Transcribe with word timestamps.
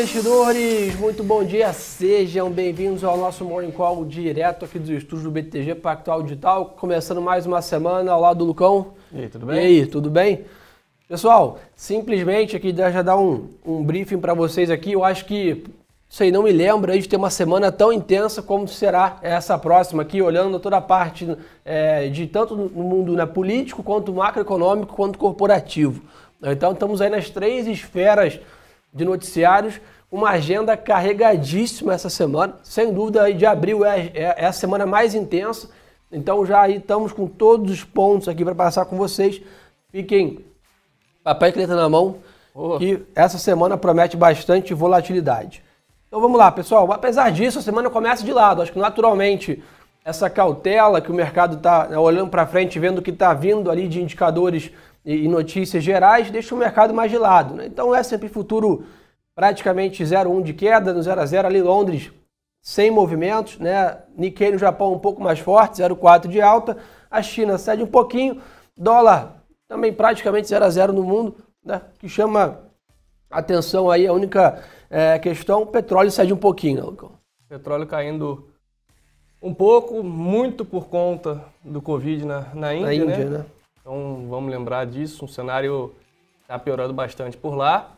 investidores! 0.00 0.98
Muito 0.98 1.22
bom 1.22 1.44
dia, 1.44 1.74
sejam 1.74 2.50
bem-vindos 2.50 3.04
ao 3.04 3.18
nosso 3.18 3.44
Morning 3.44 3.70
Call 3.70 4.02
direto 4.06 4.64
aqui 4.64 4.78
dos 4.78 4.88
estúdios 4.88 5.24
do 5.24 5.30
BTG 5.30 5.74
Pactual 5.74 6.22
Digital, 6.22 6.74
começando 6.78 7.20
mais 7.20 7.44
uma 7.44 7.60
semana 7.60 8.10
ao 8.10 8.18
lado 8.18 8.38
do 8.38 8.46
Lucão. 8.46 8.94
E 9.12 9.20
aí, 9.20 9.28
tudo 9.28 9.44
bem? 9.44 9.56
E 9.56 9.60
aí, 9.60 9.86
tudo 9.86 10.08
bem? 10.08 10.46
Pessoal, 11.06 11.58
simplesmente 11.76 12.56
aqui 12.56 12.74
já 12.74 13.02
dar 13.02 13.18
um, 13.18 13.50
um 13.62 13.84
briefing 13.84 14.18
para 14.18 14.32
vocês 14.32 14.70
aqui, 14.70 14.92
eu 14.92 15.04
acho 15.04 15.26
que 15.26 15.64
aí 16.18 16.32
não 16.32 16.44
me 16.44 16.52
lembra 16.52 16.98
de 16.98 17.06
ter 17.06 17.16
uma 17.16 17.28
semana 17.28 17.70
tão 17.70 17.92
intensa 17.92 18.40
como 18.40 18.66
será 18.66 19.18
essa 19.20 19.58
próxima 19.58 20.00
aqui, 20.00 20.22
olhando 20.22 20.58
toda 20.58 20.78
a 20.78 20.80
parte 20.80 21.36
é, 21.62 22.08
de 22.08 22.26
tanto 22.26 22.56
no 22.56 22.82
mundo 22.82 23.12
né, 23.12 23.26
político, 23.26 23.82
quanto 23.82 24.14
macroeconômico, 24.14 24.96
quanto 24.96 25.18
corporativo. 25.18 26.02
Então 26.42 26.72
estamos 26.72 27.02
aí 27.02 27.10
nas 27.10 27.28
três 27.28 27.66
esferas 27.66 28.40
de 28.92 29.04
noticiários, 29.04 29.80
uma 30.10 30.30
agenda 30.30 30.76
carregadíssima 30.76 31.94
essa 31.94 32.10
semana. 32.10 32.56
Sem 32.62 32.92
dúvida, 32.92 33.22
aí 33.22 33.34
de 33.34 33.46
abril 33.46 33.84
é, 33.84 34.10
é, 34.14 34.34
é 34.38 34.46
a 34.46 34.52
semana 34.52 34.84
mais 34.84 35.14
intensa. 35.14 35.70
Então 36.10 36.44
já 36.44 36.62
aí 36.62 36.76
estamos 36.76 37.12
com 37.12 37.26
todos 37.26 37.70
os 37.70 37.84
pontos 37.84 38.28
aqui 38.28 38.44
para 38.44 38.54
passar 38.54 38.84
com 38.84 38.96
vocês. 38.96 39.40
Fiquem 39.90 40.44
papel 41.22 41.50
e 41.50 41.52
caneta 41.52 41.76
na 41.76 41.88
mão, 41.88 42.16
oh. 42.54 42.78
que 42.78 43.02
essa 43.14 43.38
semana 43.38 43.76
promete 43.76 44.16
bastante 44.16 44.74
volatilidade. 44.74 45.62
Então 46.08 46.20
vamos 46.20 46.38
lá, 46.38 46.50
pessoal. 46.50 46.90
Apesar 46.92 47.30
disso, 47.30 47.60
a 47.60 47.62
semana 47.62 47.88
começa 47.88 48.24
de 48.24 48.32
lado. 48.32 48.62
Acho 48.62 48.72
que 48.72 48.78
naturalmente 48.78 49.62
essa 50.04 50.28
cautela 50.28 51.00
que 51.00 51.10
o 51.10 51.14
mercado 51.14 51.56
está 51.56 51.86
né, 51.86 51.96
olhando 51.96 52.30
para 52.30 52.46
frente, 52.46 52.78
vendo 52.78 52.98
o 52.98 53.02
que 53.02 53.10
está 53.10 53.32
vindo 53.32 53.70
ali 53.70 53.86
de 53.86 54.00
indicadores 54.00 54.72
e 55.14 55.28
notícias 55.28 55.82
gerais, 55.82 56.30
deixa 56.30 56.54
o 56.54 56.58
mercado 56.58 56.94
mais 56.94 57.10
de 57.10 57.18
lado. 57.18 57.54
Né? 57.54 57.66
Então, 57.66 57.88
o 57.88 57.94
S&P 57.94 58.28
Futuro 58.28 58.84
praticamente 59.34 60.02
0,1 60.04 60.42
de 60.42 60.52
queda, 60.52 60.92
no 60.92 61.02
0 61.02 61.20
a 61.20 61.26
0 61.26 61.48
ali 61.48 61.62
Londres 61.62 62.12
sem 62.62 62.90
movimentos, 62.90 63.58
né? 63.58 63.98
Nikkei 64.16 64.52
no 64.52 64.58
Japão 64.58 64.92
um 64.92 64.98
pouco 64.98 65.22
mais 65.22 65.38
forte, 65.38 65.80
0,4 65.80 66.28
de 66.28 66.42
alta, 66.42 66.76
a 67.10 67.22
China 67.22 67.56
cede 67.56 67.82
um 67.82 67.86
pouquinho, 67.86 68.40
dólar 68.76 69.42
também 69.66 69.92
praticamente 69.92 70.48
0 70.48 70.64
a 70.64 70.68
0 70.68 70.92
no 70.92 71.02
mundo, 71.02 71.36
né? 71.64 71.80
que 71.98 72.08
chama 72.08 72.60
atenção 73.30 73.90
aí, 73.90 74.06
a 74.06 74.12
única 74.12 74.62
é, 74.90 75.18
questão, 75.18 75.66
petróleo 75.66 76.10
cede 76.10 76.32
um 76.32 76.36
pouquinho, 76.36 76.76
né, 76.76 76.82
Lucão? 76.82 77.12
Petróleo 77.48 77.86
caindo 77.86 78.48
um 79.40 79.54
pouco, 79.54 80.02
muito 80.02 80.64
por 80.64 80.88
conta 80.88 81.42
do 81.64 81.80
Covid 81.80 82.26
na, 82.26 82.40
na 82.54 82.74
Índia, 82.74 82.86
na 82.86 82.94
Índia 82.94 83.30
né? 83.30 83.38
né? 83.38 83.46
Então 83.80 84.26
vamos 84.28 84.50
lembrar 84.50 84.86
disso, 84.86 85.24
um 85.24 85.28
cenário 85.28 85.94
está 86.42 86.58
piorando 86.58 86.92
bastante 86.92 87.36
por 87.36 87.54
lá, 87.54 87.92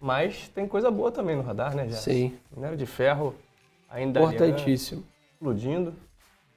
mas 0.00 0.48
tem 0.54 0.66
coisa 0.66 0.90
boa 0.90 1.10
também 1.10 1.36
no 1.36 1.42
radar, 1.42 1.74
né, 1.74 1.88
já? 1.88 1.96
Sim. 1.96 2.34
Minério 2.54 2.76
de 2.76 2.86
ferro 2.86 3.34
ainda 3.90 4.20
importantíssimo. 4.20 5.04
explodindo. 5.34 5.94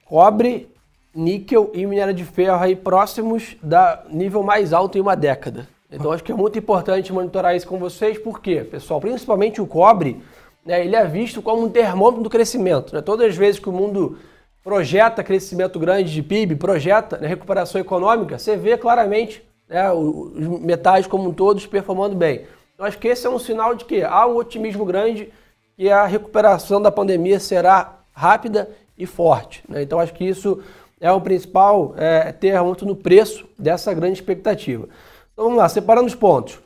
Cobre, 0.06 0.70
níquel 1.14 1.72
e 1.74 1.86
minério 1.86 2.14
de 2.14 2.24
ferro 2.24 2.64
aí 2.64 2.76
próximos 2.76 3.58
da 3.62 4.04
nível 4.10 4.44
mais 4.44 4.74
alto 4.74 4.98
em 4.98 5.02
uma 5.02 5.16
década. 5.16 5.68
Então 5.92 6.12
acho 6.12 6.24
que 6.24 6.32
é 6.32 6.36
muito 6.36 6.58
importante 6.58 7.12
monitorar 7.12 7.56
isso 7.56 7.68
com 7.68 7.80
vocês, 7.80 8.18
porque, 8.18 8.64
pessoal, 8.64 9.02
principalmente 9.02 9.60
o 9.60 9.66
cobre, 9.66 10.22
né, 10.64 10.86
ele 10.86 10.96
é 10.96 11.06
visto 11.06 11.42
como 11.42 11.64
um 11.64 11.70
termômetro 11.70 12.24
do 12.24 12.30
crescimento. 12.30 12.94
Né? 12.94 13.02
Todas 13.02 13.28
as 13.28 13.36
vezes 13.36 13.60
que 13.60 13.70
o 13.70 13.74
mundo 13.74 14.20
projeta 14.64 15.24
crescimento 15.24 15.80
grande 15.80 16.14
de 16.14 16.22
PIB, 16.22 16.56
projeta 16.56 17.18
né, 17.18 17.28
recuperação 17.28 17.80
econômica, 17.80 18.38
você 18.38 18.58
vê 18.58 18.78
claramente 18.78 19.44
né, 19.68 19.92
os 19.92 20.62
metais 20.62 21.08
como 21.08 21.30
um 21.30 21.34
todos 21.34 21.66
performando 21.66 22.16
bem. 22.16 22.46
Eu 22.78 22.86
acho 22.86 22.98
que 22.98 23.08
esse 23.08 23.26
é 23.26 23.30
um 23.30 23.40
sinal 23.40 23.76
de 23.76 23.86
que 23.86 24.04
há 24.04 24.26
um 24.26 24.36
otimismo 24.36 24.86
grande 24.86 25.32
e 25.78 25.90
a 25.90 26.06
recuperação 26.06 26.82
da 26.82 26.92
pandemia 26.92 27.40
será 27.40 28.00
rápida 28.12 28.70
e 28.98 29.06
forte. 29.06 29.64
Né? 29.68 29.82
Então 29.82 30.00
acho 30.00 30.14
que 30.14 30.26
isso 30.26 30.62
é 31.00 31.12
o 31.12 31.22
principal 31.22 31.94
é, 31.98 32.34
no 32.82 32.96
preço 32.96 33.48
dessa 33.58 33.94
grande 33.94 34.14
expectativa. 34.14 34.88
Então 35.34 35.46
vamos 35.46 35.58
lá, 35.58 35.70
separando 35.70 36.08
os 36.08 36.16
pontos. 36.16 36.60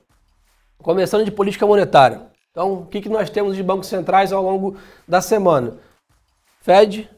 Começando 0.79 1.23
de 1.23 1.31
política 1.31 1.65
monetária. 1.65 2.21
Então, 2.51 2.73
o 2.73 2.85
que, 2.85 3.01
que 3.01 3.09
nós 3.09 3.29
temos 3.29 3.55
de 3.55 3.63
bancos 3.63 3.87
centrais 3.87 4.31
ao 4.31 4.43
longo 4.43 4.77
da 5.07 5.21
semana? 5.21 5.77
Fed, 6.61 7.09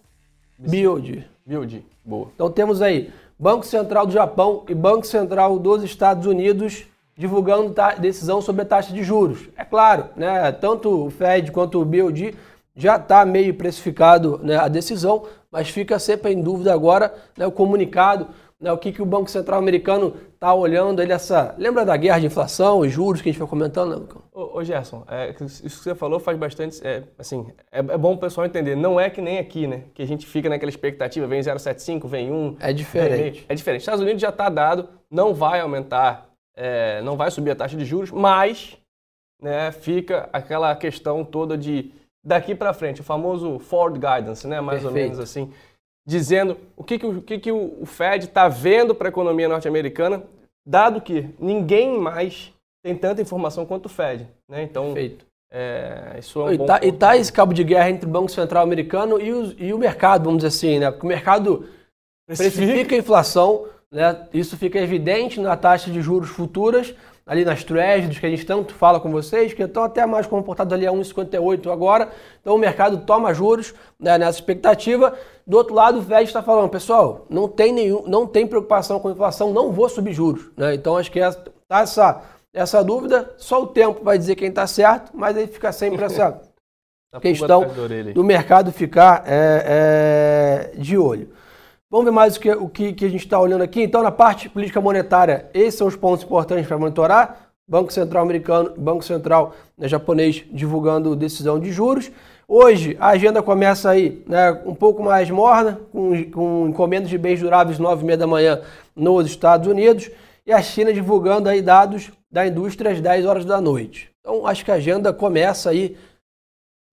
Build. 0.58 1.28
Build, 1.46 1.86
boa. 2.04 2.30
Então 2.34 2.50
temos 2.50 2.82
aí 2.82 3.12
Banco 3.38 3.66
Central 3.66 4.06
do 4.06 4.14
Japão 4.14 4.64
e 4.70 4.74
Banco 4.74 5.06
Central 5.06 5.60
dos 5.60 5.84
Estados 5.84 6.26
Unidos 6.26 6.86
divulgando 7.18 7.74
decisão 8.00 8.42
sobre 8.42 8.64
a 8.64 8.66
taxa 8.66 8.94
de 8.94 9.04
juros. 9.04 9.48
É 9.56 9.64
claro, 9.64 10.10
né, 10.16 10.52
tanto 10.52 11.06
o 11.06 11.10
Fed 11.10 11.52
quanto 11.52 11.82
o 11.82 11.86
BOD 11.86 12.36
já 12.76 12.98
está 12.98 13.24
meio 13.26 13.54
precificado 13.54 14.40
né, 14.44 14.58
a 14.58 14.68
decisão, 14.68 15.24
mas 15.50 15.70
fica 15.70 15.98
sempre 15.98 16.34
em 16.34 16.42
dúvida 16.42 16.74
agora 16.74 17.14
né, 17.38 17.48
o 17.48 17.52
comunicado 17.52 18.28
né, 18.60 18.72
o 18.72 18.78
que, 18.78 18.92
que 18.92 19.02
o 19.02 19.06
Banco 19.06 19.30
Central 19.30 19.60
americano 19.60 20.16
está 20.34 20.54
olhando, 20.54 21.02
ele 21.02 21.12
essa. 21.12 21.54
Lembra 21.58 21.84
da 21.84 21.96
guerra 21.98 22.20
de 22.20 22.28
inflação 22.28 22.86
e 22.86 22.90
juros 22.90 23.22
que 23.22 23.30
a 23.30 23.32
gente 23.32 23.40
foi 23.40 23.48
comentando, 23.48 23.90
né, 23.90 23.96
Lucão? 23.98 24.22
Ô, 24.32 24.60
ô 24.60 24.64
Gerson, 24.64 25.04
é, 25.10 25.36
isso 25.42 25.78
que 25.78 25.84
você 25.84 25.96
falou 25.96 26.20
faz 26.20 26.38
bastante. 26.38 26.80
É, 26.86 27.04
assim, 27.20 27.46
é, 27.72 27.80
é, 27.80 27.98
bom 27.98 28.14
o 28.14 28.18
pessoal 28.18 28.48
entender. 28.48 28.76
Não 28.76 29.00
é 29.00 29.10
que 29.10 29.22
nem 29.22 29.40
aqui, 29.40 29.68
né? 29.68 29.84
Que 29.94 30.02
a 30.02 30.08
gente 30.08 30.26
fica 30.26 30.48
naquela 30.48 30.70
expectativa, 30.70 31.28
vem 31.28 31.42
0,75, 31.42 32.08
vem 32.08 32.32
1. 32.32 32.58
É 32.60 32.72
diferente. 32.72 33.40
Vem, 33.40 33.46
é 33.50 33.56
diferente. 33.56 33.82
Estados 33.82 34.02
Unidos 34.02 34.22
já 34.22 34.30
está 34.30 34.48
dado, 34.50 34.88
não 35.12 35.34
vai 35.34 35.60
aumentar, 35.60 36.30
é, 36.56 37.02
não 37.02 37.18
vai 37.18 37.30
subir 37.32 37.52
a 37.52 37.56
taxa 37.56 37.76
de 37.76 37.84
juros, 37.84 38.12
mas 38.12 38.78
né, 39.42 39.72
fica 39.74 40.30
aquela 40.32 40.74
questão 40.76 41.26
toda 41.26 41.58
de 41.58 41.92
daqui 42.24 42.56
para 42.56 42.74
frente, 42.74 43.02
o 43.02 43.04
famoso 43.04 43.60
forward 43.60 44.00
guidance, 44.00 44.48
né? 44.48 44.62
Mais 44.62 44.82
Perfeito. 44.82 44.98
ou 44.98 45.10
menos 45.10 45.20
assim 45.20 45.52
dizendo 46.06 46.58
o 46.76 46.84
que, 46.84 47.00
que, 47.00 47.06
o, 47.06 47.22
que, 47.22 47.40
que 47.40 47.52
o 47.52 47.86
Fed 47.86 48.26
está 48.26 48.48
vendo 48.48 48.94
para 48.94 49.08
a 49.08 49.10
economia 49.10 49.50
norte-americana, 49.50 50.24
dado 50.66 51.02
que 51.02 51.30
ninguém 51.40 51.98
mais 51.98 52.54
tem 52.84 52.96
tanta 52.96 53.22
informação 53.22 53.66
quanto 53.66 53.88
o 53.88 53.90
Fed. 53.90 54.28
Né? 54.48 54.64
Então, 54.64 54.94
Perfeito. 54.94 55.26
É, 55.52 56.18
isso 56.20 56.42
é 56.42 56.44
um 56.44 56.54
e, 56.54 56.66
tá, 56.66 56.80
e 56.84 56.92
tá 56.92 57.16
esse 57.18 57.32
cabo 57.32 57.54
de 57.54 57.64
guerra 57.64 57.90
entre 57.90 58.08
o 58.08 58.12
Banco 58.12 58.30
Central 58.30 58.64
americano 58.64 59.22
e 59.22 59.32
o, 59.32 59.56
e 59.58 59.74
o 59.74 59.78
mercado, 59.78 60.26
vamos 60.26 60.40
dizer 60.40 60.50
assim, 60.50 60.80
né? 60.80 60.92
Porque 60.92 61.06
o 61.06 61.10
mercado 61.10 61.70
precifica 62.28 62.94
a 62.94 62.98
inflação, 62.98 63.66
né? 63.92 64.28
Isso 64.34 64.58
fica 64.58 64.80
evidente 64.80 65.40
na 65.40 65.56
taxa 65.56 65.90
de 65.90 66.02
juros 66.02 66.30
futuras, 66.30 66.94
ali 67.26 67.44
nas 67.44 67.64
trades 67.64 68.20
que 68.20 68.26
a 68.26 68.30
gente 68.30 68.46
tanto 68.46 68.74
fala 68.76 69.00
com 69.00 69.12
vocês, 69.12 69.54
que 69.54 69.64
estão 69.64 69.84
até 69.84 70.06
mais 70.06 70.28
comportados 70.28 70.72
ali 70.72 70.86
a 70.86 70.92
1,58 70.92 71.72
agora. 71.72 72.10
Então 72.40 72.56
o 72.56 72.58
mercado 72.58 73.00
toma 73.00 73.34
juros 73.34 73.74
né, 74.00 74.18
nessa 74.18 74.38
expectativa. 74.38 75.18
Do 75.46 75.58
outro 75.58 75.74
lado, 75.74 76.00
o 76.00 76.04
Fed 76.04 76.24
está 76.24 76.44
falando, 76.44 76.70
pessoal, 76.70 77.26
não 77.30 77.48
tem 77.48 77.74
nenhum, 77.74 78.04
não 78.08 78.28
tem 78.28 78.46
preocupação 78.46 79.00
com 79.00 79.08
a 79.08 79.12
inflação, 79.12 79.52
não 79.52 79.72
vou 79.72 79.90
subir 79.90 80.14
juros. 80.14 80.52
Né? 80.56 80.76
Então 80.76 80.98
acho 80.98 81.12
que 81.12 81.20
essa, 81.20 81.44
tá 81.68 81.80
essa, 81.80 82.22
essa 82.54 82.84
dúvida, 82.84 83.34
só 83.38 83.64
o 83.64 83.68
tempo 83.68 84.04
vai 84.04 84.18
dizer 84.20 84.36
quem 84.36 84.50
está 84.50 84.68
certo, 84.68 85.12
mas 85.16 85.36
aí 85.36 85.48
fica 85.48 85.72
sempre 85.72 86.04
essa 86.04 86.40
questão 87.22 87.66
do 88.14 88.24
mercado 88.24 88.72
ficar 88.72 89.24
é, 89.26 90.72
é, 90.76 90.78
de 90.78 90.96
olho. 90.96 91.30
Vamos 91.96 92.08
ver 92.08 92.12
mais 92.12 92.36
o 92.36 92.40
que, 92.42 92.52
o 92.52 92.68
que, 92.68 92.92
que 92.92 93.06
a 93.06 93.10
gente 93.10 93.24
está 93.24 93.40
olhando 93.40 93.62
aqui. 93.62 93.82
Então, 93.82 94.04
na 94.04 94.12
parte 94.12 94.50
política 94.50 94.82
monetária, 94.82 95.50
esses 95.54 95.76
são 95.76 95.88
os 95.88 95.96
pontos 95.96 96.26
importantes 96.26 96.68
para 96.68 96.78
monitorar. 96.78 97.54
Banco 97.66 97.94
Central 97.94 98.22
americano, 98.22 98.74
Banco 98.78 99.02
Central 99.02 99.56
né, 99.78 99.88
japonês 99.88 100.44
divulgando 100.52 101.16
decisão 101.16 101.58
de 101.58 101.72
juros. 101.72 102.12
Hoje 102.50 102.98
a 103.00 103.12
agenda 103.12 103.42
começa 103.42 103.90
aí 103.90 104.22
né, 104.28 104.52
um 104.66 104.76
pouco 104.76 105.02
mais 105.02 105.30
morna, 105.30 105.80
com, 105.90 106.30
com 106.32 106.68
encomendas 106.68 107.08
de 107.10 107.18
bens 107.18 107.40
duráveis 107.40 107.80
9 107.80 108.04
e 108.04 108.06
meia 108.06 108.18
da 108.18 108.28
manhã 108.28 108.62
nos 108.94 109.26
Estados 109.28 109.66
Unidos 109.66 110.12
e 110.46 110.52
a 110.52 110.62
China 110.62 110.92
divulgando 110.92 111.48
aí 111.48 111.62
dados 111.62 112.12
da 112.30 112.46
indústria 112.46 112.92
às 112.92 113.00
10 113.00 113.26
horas 113.26 113.46
da 113.46 113.62
noite. 113.62 114.12
Então 114.20 114.46
acho 114.46 114.66
que 114.66 114.72
a 114.72 114.76
agenda 114.76 115.14
começa 115.14 115.70
aí 115.70 115.96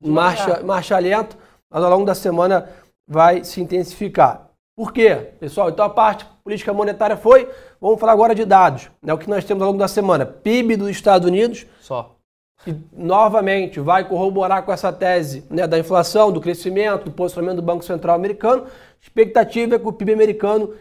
marcha, 0.00 0.62
marcha 0.62 0.96
lento, 1.00 1.36
mas 1.68 1.82
ao 1.82 1.90
longo 1.90 2.06
da 2.06 2.14
semana 2.14 2.68
vai 3.08 3.42
se 3.42 3.60
intensificar. 3.60 4.51
Por 4.82 4.92
quê, 4.92 5.14
pessoal? 5.38 5.70
Então 5.70 5.84
a 5.84 5.88
parte 5.88 6.26
política 6.42 6.72
monetária 6.72 7.16
foi. 7.16 7.48
Vamos 7.80 8.00
falar 8.00 8.10
agora 8.10 8.34
de 8.34 8.44
dados. 8.44 8.90
Né? 9.00 9.14
O 9.14 9.18
que 9.18 9.30
nós 9.30 9.44
temos 9.44 9.62
ao 9.62 9.68
longo 9.68 9.78
da 9.78 9.86
semana? 9.86 10.26
PIB 10.26 10.74
dos 10.74 10.88
Estados 10.88 11.28
Unidos. 11.28 11.64
Só. 11.80 12.16
Que 12.64 12.74
novamente 12.92 13.78
vai 13.78 14.08
corroborar 14.08 14.64
com 14.64 14.72
essa 14.72 14.92
tese 14.92 15.46
né, 15.48 15.68
da 15.68 15.78
inflação, 15.78 16.32
do 16.32 16.40
crescimento, 16.40 17.04
do 17.04 17.12
posicionamento 17.12 17.58
do 17.58 17.62
Banco 17.62 17.84
Central 17.84 18.16
americano. 18.16 18.66
expectativa 19.00 19.76
é 19.76 19.78
que 19.78 19.86
o 19.86 19.92
PIB 19.92 20.14
americano 20.14 20.74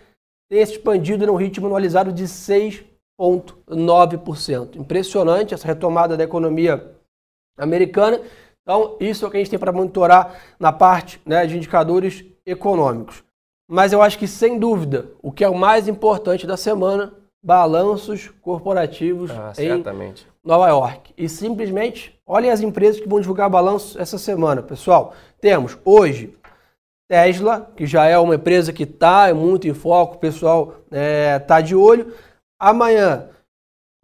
tenha 0.49 0.65
se 0.65 0.71
expandido 0.71 1.27
num 1.27 1.35
ritmo 1.35 1.67
anualizado 1.67 2.11
de 2.11 2.23
6,9%. 2.23 4.77
Impressionante 4.77 5.53
essa 5.53 5.67
retomada 5.67 6.17
da 6.17 6.23
economia 6.23 6.91
americana. 7.55 8.19
Então, 8.63 8.97
isso 8.99 9.25
é 9.25 9.27
o 9.27 9.31
que 9.31 9.37
a 9.37 9.39
gente 9.41 9.51
tem 9.51 9.59
para 9.59 9.71
monitorar 9.71 10.41
na 10.59 10.71
parte 10.71 11.21
né, 11.23 11.45
de 11.45 11.55
indicadores 11.55 12.25
econômicos. 12.43 13.23
Mas 13.71 13.93
eu 13.93 14.01
acho 14.01 14.19
que, 14.19 14.27
sem 14.27 14.59
dúvida, 14.59 15.11
o 15.21 15.31
que 15.31 15.45
é 15.45 15.49
o 15.49 15.55
mais 15.55 15.87
importante 15.87 16.45
da 16.45 16.57
semana 16.57 17.13
balanços 17.41 18.27
corporativos 18.41 19.31
ah, 19.31 19.53
em 19.57 19.81
Nova 20.43 20.67
York. 20.67 21.13
E 21.17 21.29
simplesmente 21.29 22.19
olhem 22.27 22.51
as 22.51 22.59
empresas 22.59 22.99
que 22.99 23.07
vão 23.07 23.21
divulgar 23.21 23.49
balanços 23.49 23.95
essa 23.95 24.17
semana, 24.17 24.61
pessoal. 24.61 25.13
Temos 25.39 25.77
hoje 25.85 26.35
Tesla, 27.09 27.71
que 27.73 27.85
já 27.85 28.05
é 28.05 28.17
uma 28.17 28.35
empresa 28.35 28.73
que 28.73 28.83
está 28.83 29.33
muito 29.33 29.69
em 29.69 29.73
foco, 29.73 30.15
o 30.15 30.19
pessoal 30.19 30.75
está 30.87 30.97
é, 30.97 31.39
tá 31.39 31.61
de 31.61 31.73
olho. 31.73 32.13
Amanhã, 32.59 33.29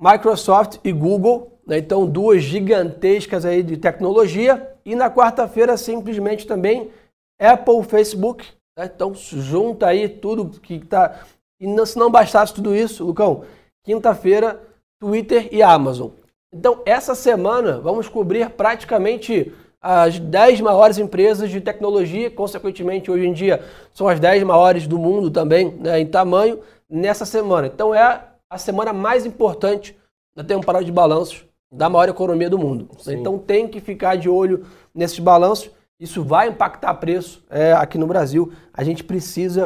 Microsoft 0.02 0.80
e 0.82 0.94
Google, 0.94 1.60
né? 1.68 1.80
então 1.80 2.08
duas 2.08 2.42
gigantescas 2.42 3.44
aí 3.44 3.62
de 3.62 3.76
tecnologia. 3.76 4.76
E 4.86 4.96
na 4.96 5.12
quarta-feira, 5.12 5.76
simplesmente 5.76 6.48
também 6.48 6.90
Apple, 7.38 7.84
Facebook. 7.84 8.57
Né? 8.78 8.90
Então 8.94 9.14
junta 9.16 9.88
aí 9.88 10.08
tudo 10.08 10.60
que 10.60 10.76
está 10.76 11.26
e 11.60 11.66
não, 11.66 11.86
se 11.86 11.98
não 11.98 12.12
bastasse 12.12 12.54
tudo 12.54 12.76
isso, 12.76 13.04
Lucão, 13.04 13.44
quinta-feira, 13.84 14.62
Twitter 15.00 15.50
e 15.52 15.64
Amazon. 15.64 16.12
Então, 16.54 16.82
essa 16.86 17.16
semana, 17.16 17.80
vamos 17.80 18.08
cobrir 18.08 18.50
praticamente 18.52 19.52
as 19.82 20.20
10 20.20 20.62
maiores 20.62 20.98
empresas 20.98 21.50
de 21.50 21.60
tecnologia, 21.60 22.30
consequentemente, 22.30 23.10
hoje 23.10 23.26
em 23.26 23.34
dia, 23.34 23.64
são 23.94 24.08
as 24.08 24.20
10 24.20 24.44
maiores 24.44 24.88
do 24.88 25.00
mundo 25.00 25.32
também, 25.32 25.72
né, 25.72 26.00
em 26.00 26.06
tamanho, 26.06 26.60
nessa 26.90 27.26
semana. 27.26 27.68
Então, 27.68 27.94
é 27.94 28.24
a 28.50 28.58
semana 28.58 28.94
mais 28.94 29.26
importante 29.26 29.98
da 30.36 30.44
temporada 30.44 30.86
de 30.86 30.92
balanços 30.92 31.44
da 31.72 31.90
maior 31.90 32.08
economia 32.08 32.50
do 32.50 32.58
mundo. 32.58 32.88
Sim. 33.00 33.16
Então, 33.16 33.38
tem 33.38 33.68
que 33.68 33.82
ficar 33.82 34.16
de 34.16 34.30
olho 34.30 34.66
nesses 34.94 35.20
balanços. 35.20 35.72
Isso 36.00 36.24
vai 36.24 36.50
impactar 36.50 36.94
preço 36.96 37.44
é, 37.50 37.74
aqui 37.74 37.98
no 37.98 38.06
Brasil. 38.06 38.52
A 38.74 38.84
gente 38.84 39.04
precisa 39.04 39.66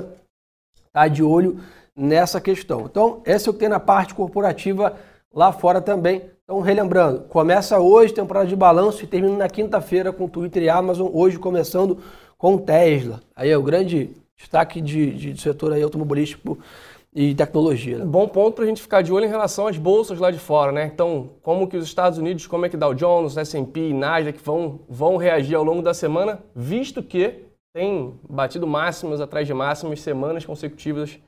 estar 0.75 0.92
tá 0.94 1.07
de 1.07 1.22
olho 1.22 1.60
nessa 1.95 2.39
questão. 2.39 2.86
Então, 2.86 3.22
esse 3.25 3.48
é 3.48 3.50
o 3.50 3.54
que 3.54 3.60
tem 3.60 3.69
na 3.69 3.80
parte 3.80 4.13
corporativa 4.13 4.95
lá 5.33 5.51
fora 5.51 5.81
também. 5.81 6.24
Então, 6.44 6.60
relembrando, 6.62 7.22
começa 7.22 7.80
hoje 7.80 8.13
temporada 8.13 8.48
de 8.48 8.56
balanço 8.56 9.04
e 9.04 9.07
termina 9.07 9.38
na 9.38 9.50
quinta-feira 9.50 10.12
com 10.12 10.28
Twitter 10.28 10.63
e 10.63 10.69
Amazon, 10.69 11.10
hoje 11.13 11.38
começando 11.38 11.98
com 12.38 12.57
Tesla. 12.57 13.22
Aí 13.36 13.50
é 13.50 13.57
o 13.57 13.63
grande 13.63 14.10
destaque 14.36 14.81
de, 14.81 15.12
de, 15.12 15.33
de 15.33 15.42
setor 15.42 15.74
aí 15.74 15.83
automobilístico 15.83 16.57
e 17.13 17.36
tecnologia. 17.36 18.00
Né? 18.00 18.06
Bom 18.06 18.28
ponto 18.28 18.56
para 18.56 18.63
a 18.63 18.68
gente 18.68 18.81
ficar 18.81 19.02
de 19.02 19.12
olho 19.12 19.25
em 19.25 19.30
relação 19.30 19.68
às 19.68 19.78
bolsas 19.78 20.19
lá 20.19 20.31
de 20.31 20.40
fora, 20.40 20.72
né? 20.72 20.86
Então, 20.86 21.31
como 21.42 21.68
que 21.68 21.75
os 21.75 21.86
Estados 21.86 22.18
Unidos, 22.18 22.48
como 22.48 22.66
é 22.66 22.69
que 22.69 22.78
Dow 22.78 22.94
Jones, 22.94 23.36
S&P 23.36 23.90
e 23.90 23.94
Nasdaq 23.94 24.40
vão, 24.44 24.80
vão 24.88 25.18
reagir 25.18 25.56
ao 25.56 25.63
longo 25.63 25.81
da 25.81 25.94
semana, 25.94 26.40
visto 26.56 27.04
que 27.04 27.46
tem 27.74 28.13
batido 28.30 28.66
máximas 28.66 29.19
atrás 29.19 29.46
de 29.46 29.54
máximas, 29.54 30.02
semanas 30.02 30.46
consecutivas 30.46 31.19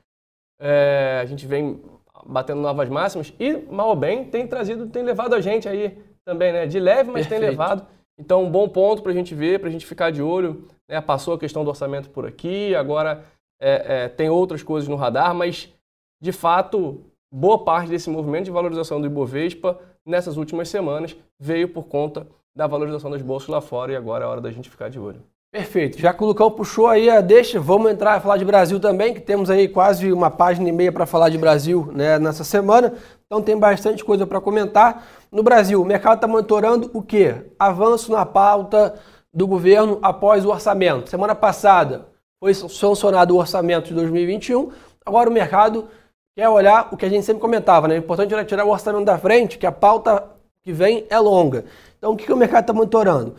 é, 0.60 1.18
a 1.20 1.24
gente 1.26 1.46
vem 1.46 1.80
batendo 2.26 2.60
novas 2.60 2.88
máximas 2.88 3.32
e, 3.38 3.56
mal 3.70 3.88
ou 3.88 3.96
bem, 3.96 4.24
tem 4.24 4.46
trazido, 4.46 4.86
tem 4.86 5.02
levado 5.02 5.34
a 5.34 5.40
gente 5.40 5.68
aí 5.68 5.98
também, 6.24 6.52
né? 6.52 6.66
De 6.66 6.80
leve, 6.80 7.10
mas 7.10 7.26
Perfeito. 7.26 7.40
tem 7.40 7.50
levado. 7.50 7.86
Então, 8.18 8.44
um 8.44 8.50
bom 8.50 8.68
ponto 8.68 9.02
para 9.02 9.12
a 9.12 9.14
gente 9.14 9.34
ver, 9.34 9.58
para 9.58 9.68
a 9.68 9.72
gente 9.72 9.84
ficar 9.84 10.10
de 10.10 10.22
olho. 10.22 10.68
Né? 10.88 11.00
Passou 11.00 11.34
a 11.34 11.38
questão 11.38 11.64
do 11.64 11.68
orçamento 11.68 12.08
por 12.10 12.26
aqui, 12.26 12.74
agora 12.74 13.24
é, 13.60 14.04
é, 14.04 14.08
tem 14.08 14.28
outras 14.28 14.62
coisas 14.62 14.88
no 14.88 14.96
radar, 14.96 15.34
mas, 15.34 15.72
de 16.20 16.32
fato, 16.32 17.04
boa 17.32 17.64
parte 17.64 17.90
desse 17.90 18.10
movimento 18.10 18.44
de 18.44 18.50
valorização 18.50 19.00
do 19.00 19.06
Ibovespa 19.06 19.78
nessas 20.06 20.36
últimas 20.36 20.68
semanas 20.68 21.16
veio 21.38 21.68
por 21.68 21.84
conta 21.84 22.26
da 22.54 22.66
valorização 22.66 23.10
das 23.10 23.22
bolsas 23.22 23.48
lá 23.48 23.60
fora 23.60 23.92
e 23.92 23.96
agora 23.96 24.24
é 24.24 24.28
hora 24.28 24.40
da 24.40 24.50
gente 24.50 24.70
ficar 24.70 24.88
de 24.88 24.98
olho. 24.98 25.22
Perfeito. 25.50 26.00
Já 26.00 26.12
que 26.12 26.22
o 26.22 26.26
Lucão 26.26 26.50
puxou 26.50 26.88
aí 26.88 27.08
a 27.08 27.20
deixa, 27.20 27.60
vamos 27.60 27.90
entrar 27.90 28.14
a 28.14 28.20
falar 28.20 28.38
de 28.38 28.44
Brasil 28.44 28.80
também, 28.80 29.14
que 29.14 29.20
temos 29.20 29.48
aí 29.48 29.68
quase 29.68 30.12
uma 30.12 30.28
página 30.28 30.68
e 30.68 30.72
meia 30.72 30.90
para 30.90 31.06
falar 31.06 31.28
de 31.28 31.38
Brasil 31.38 31.88
né, 31.92 32.18
nessa 32.18 32.42
semana. 32.42 32.92
Então 33.24 33.40
tem 33.40 33.56
bastante 33.56 34.04
coisa 34.04 34.26
para 34.26 34.40
comentar. 34.40 35.06
No 35.30 35.44
Brasil, 35.44 35.80
o 35.80 35.84
mercado 35.84 36.16
está 36.16 36.26
monitorando 36.26 36.90
o 36.92 37.00
quê? 37.00 37.36
Avanço 37.56 38.10
na 38.10 38.26
pauta 38.26 38.96
do 39.32 39.46
governo 39.46 40.00
após 40.02 40.44
o 40.44 40.50
orçamento. 40.50 41.08
Semana 41.08 41.36
passada 41.36 42.06
foi 42.44 42.52
sancionado 42.52 43.34
o 43.34 43.38
orçamento 43.38 43.88
de 43.88 43.94
2021. 43.94 44.70
Agora 45.06 45.30
o 45.30 45.32
mercado 45.32 45.88
quer 46.36 46.46
olhar 46.46 46.90
o 46.92 46.96
que 46.96 47.06
a 47.06 47.08
gente 47.08 47.24
sempre 47.24 47.40
comentava, 47.40 47.88
né? 47.88 47.94
O 47.94 47.98
importante 47.98 48.34
era 48.34 48.44
tirar 48.44 48.66
o 48.66 48.68
orçamento 48.68 49.06
da 49.06 49.16
frente, 49.16 49.56
que 49.56 49.64
a 49.64 49.72
pauta 49.72 50.28
que 50.62 50.70
vem 50.70 51.06
é 51.08 51.18
longa. 51.18 51.64
Então 51.96 52.12
o 52.12 52.16
que, 52.16 52.26
que 52.26 52.32
o 52.32 52.36
mercado 52.36 52.64
está 52.64 52.74
monitorando? 52.74 53.34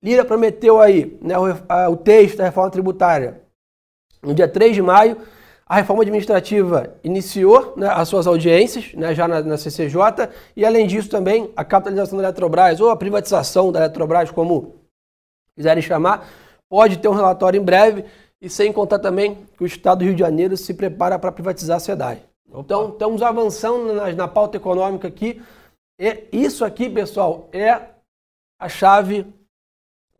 Lira 0.00 0.24
prometeu 0.24 0.80
aí 0.80 1.18
né, 1.20 1.36
o, 1.36 1.46
o 1.90 1.96
texto 1.96 2.36
da 2.36 2.44
reforma 2.44 2.70
tributária 2.70 3.40
no 4.22 4.32
dia 4.32 4.46
3 4.46 4.72
de 4.72 4.82
maio. 4.82 5.16
A 5.66 5.74
reforma 5.74 6.02
administrativa 6.02 6.94
iniciou 7.02 7.74
né, 7.76 7.88
as 7.88 8.08
suas 8.08 8.24
audiências 8.24 8.94
né, 8.94 9.16
já 9.16 9.26
na, 9.26 9.42
na, 9.42 9.56
CCJ 9.56 10.28
e, 10.54 10.64
além 10.64 10.86
disso, 10.86 11.08
também 11.08 11.50
a 11.56 11.64
capitalização 11.64 12.18
da 12.18 12.24
Eletrobras 12.24 12.80
ou 12.80 12.88
a 12.90 12.96
privatização 12.96 13.72
da 13.72 13.80
Eletrobras, 13.80 14.30
como 14.30 14.76
quiserem 15.56 15.82
chamar, 15.82 16.28
pode 16.68 16.98
ter 16.98 17.08
um 17.08 17.14
relatório 17.14 17.60
em 17.60 17.64
breve 17.64 18.04
e 18.44 18.50
sem 18.50 18.70
contar 18.70 18.98
também 18.98 19.48
que 19.56 19.64
o 19.64 19.66
Estado 19.66 20.00
do 20.00 20.04
Rio 20.04 20.14
de 20.14 20.20
Janeiro 20.20 20.54
se 20.54 20.74
prepara 20.74 21.18
para 21.18 21.32
privatizar 21.32 21.78
a 21.78 21.80
SEDAI. 21.80 22.22
Então, 22.46 22.90
estamos 22.90 23.22
avançando 23.22 23.94
na, 23.94 24.12
na 24.12 24.28
pauta 24.28 24.58
econômica 24.58 25.08
aqui. 25.08 25.42
E 25.98 26.28
isso 26.30 26.62
aqui, 26.62 26.90
pessoal, 26.90 27.48
é 27.52 27.80
a 28.60 28.68
chave 28.68 29.24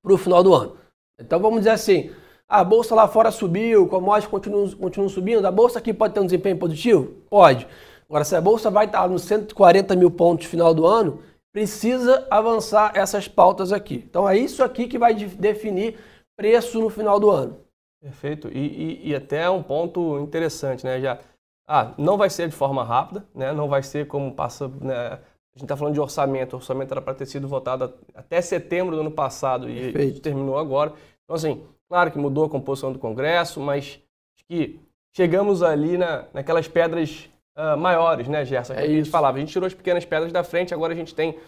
para 0.02 0.14
o 0.14 0.16
final 0.16 0.42
do 0.42 0.54
ano. 0.54 0.78
Então 1.20 1.38
vamos 1.38 1.60
dizer 1.60 1.70
assim, 1.70 2.10
a 2.48 2.64
bolsa 2.64 2.94
lá 2.94 3.06
fora 3.06 3.30
subiu, 3.30 3.86
commodities 3.88 4.30
continuam, 4.30 4.70
continuam 4.70 5.08
subindo, 5.10 5.44
a 5.46 5.50
bolsa 5.50 5.78
aqui 5.78 5.92
pode 5.92 6.14
ter 6.14 6.20
um 6.20 6.24
desempenho 6.24 6.58
positivo? 6.58 7.14
Pode. 7.28 7.68
Agora, 8.08 8.24
se 8.24 8.34
a 8.34 8.40
bolsa 8.40 8.70
vai 8.70 8.86
estar 8.86 9.06
nos 9.06 9.22
140 9.22 9.94
mil 9.96 10.10
pontos 10.10 10.46
no 10.46 10.50
final 10.50 10.72
do 10.72 10.86
ano, 10.86 11.22
precisa 11.52 12.26
avançar 12.30 12.92
essas 12.94 13.28
pautas 13.28 13.70
aqui. 13.70 14.02
Então 14.08 14.26
é 14.26 14.36
isso 14.36 14.64
aqui 14.64 14.88
que 14.88 14.98
vai 14.98 15.14
definir 15.14 15.98
preço 16.36 16.80
no 16.80 16.88
final 16.88 17.20
do 17.20 17.30
ano. 17.30 17.63
Perfeito. 18.04 18.48
E, 18.52 18.58
e, 18.58 19.08
e 19.08 19.14
até 19.14 19.48
um 19.48 19.62
ponto 19.62 20.18
interessante, 20.18 20.84
né? 20.84 21.00
Já, 21.00 21.18
ah, 21.66 21.94
não 21.96 22.18
vai 22.18 22.28
ser 22.28 22.50
de 22.50 22.54
forma 22.54 22.84
rápida, 22.84 23.24
né? 23.34 23.50
Não 23.50 23.66
vai 23.66 23.82
ser 23.82 24.06
como 24.06 24.30
passa, 24.34 24.68
né? 24.68 24.94
A 24.94 25.56
gente 25.56 25.64
está 25.64 25.74
falando 25.74 25.94
de 25.94 26.00
orçamento. 26.00 26.52
O 26.52 26.56
orçamento 26.56 26.92
era 26.92 27.00
para 27.00 27.14
ter 27.14 27.24
sido 27.24 27.48
votado 27.48 27.94
até 28.14 28.42
setembro 28.42 28.94
do 28.94 29.00
ano 29.00 29.10
passado 29.10 29.70
e 29.70 30.20
terminou 30.20 30.58
agora. 30.58 30.92
Então, 31.24 31.34
assim, 31.34 31.64
claro 31.88 32.10
que 32.10 32.18
mudou 32.18 32.44
a 32.44 32.50
composição 32.50 32.92
do 32.92 32.98
Congresso, 32.98 33.58
mas 33.58 33.98
que 34.46 34.78
chegamos 35.16 35.62
ali 35.62 35.96
na, 35.96 36.26
naquelas 36.34 36.68
pedras 36.68 37.30
uh, 37.56 37.74
maiores, 37.78 38.28
né, 38.28 38.44
Gerson? 38.44 38.74
É 38.74 38.82
a 38.82 38.86
gente 38.86 39.08
falava. 39.08 39.38
A 39.38 39.40
gente 39.40 39.52
tirou 39.52 39.66
as 39.66 39.72
pequenas 39.72 40.04
pedras 40.04 40.30
da 40.30 40.44
frente, 40.44 40.74
agora 40.74 40.92
a 40.92 40.96
gente 40.96 41.14
tem 41.14 41.38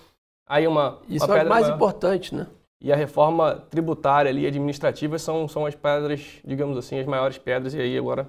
aí 0.49 0.67
uma. 0.67 1.03
Isso 1.07 1.27
uma 1.27 1.39
é 1.39 1.45
o 1.45 1.49
mais 1.51 1.67
maior. 1.67 1.77
importante, 1.77 2.35
né? 2.35 2.47
E 2.80 2.92
a 2.92 2.97
reforma 2.97 3.56
tributária 3.71 4.30
ali, 4.30 4.47
administrativa, 4.47 5.18
são, 5.18 5.49
são 5.49 5.64
as 5.64 5.75
pedras, 5.75 6.40
digamos 6.45 6.76
assim, 6.76 6.99
as 6.99 7.06
maiores 7.06 7.38
pedras. 7.38 7.75
E 7.75 7.80
aí 7.80 7.97
agora 7.97 8.28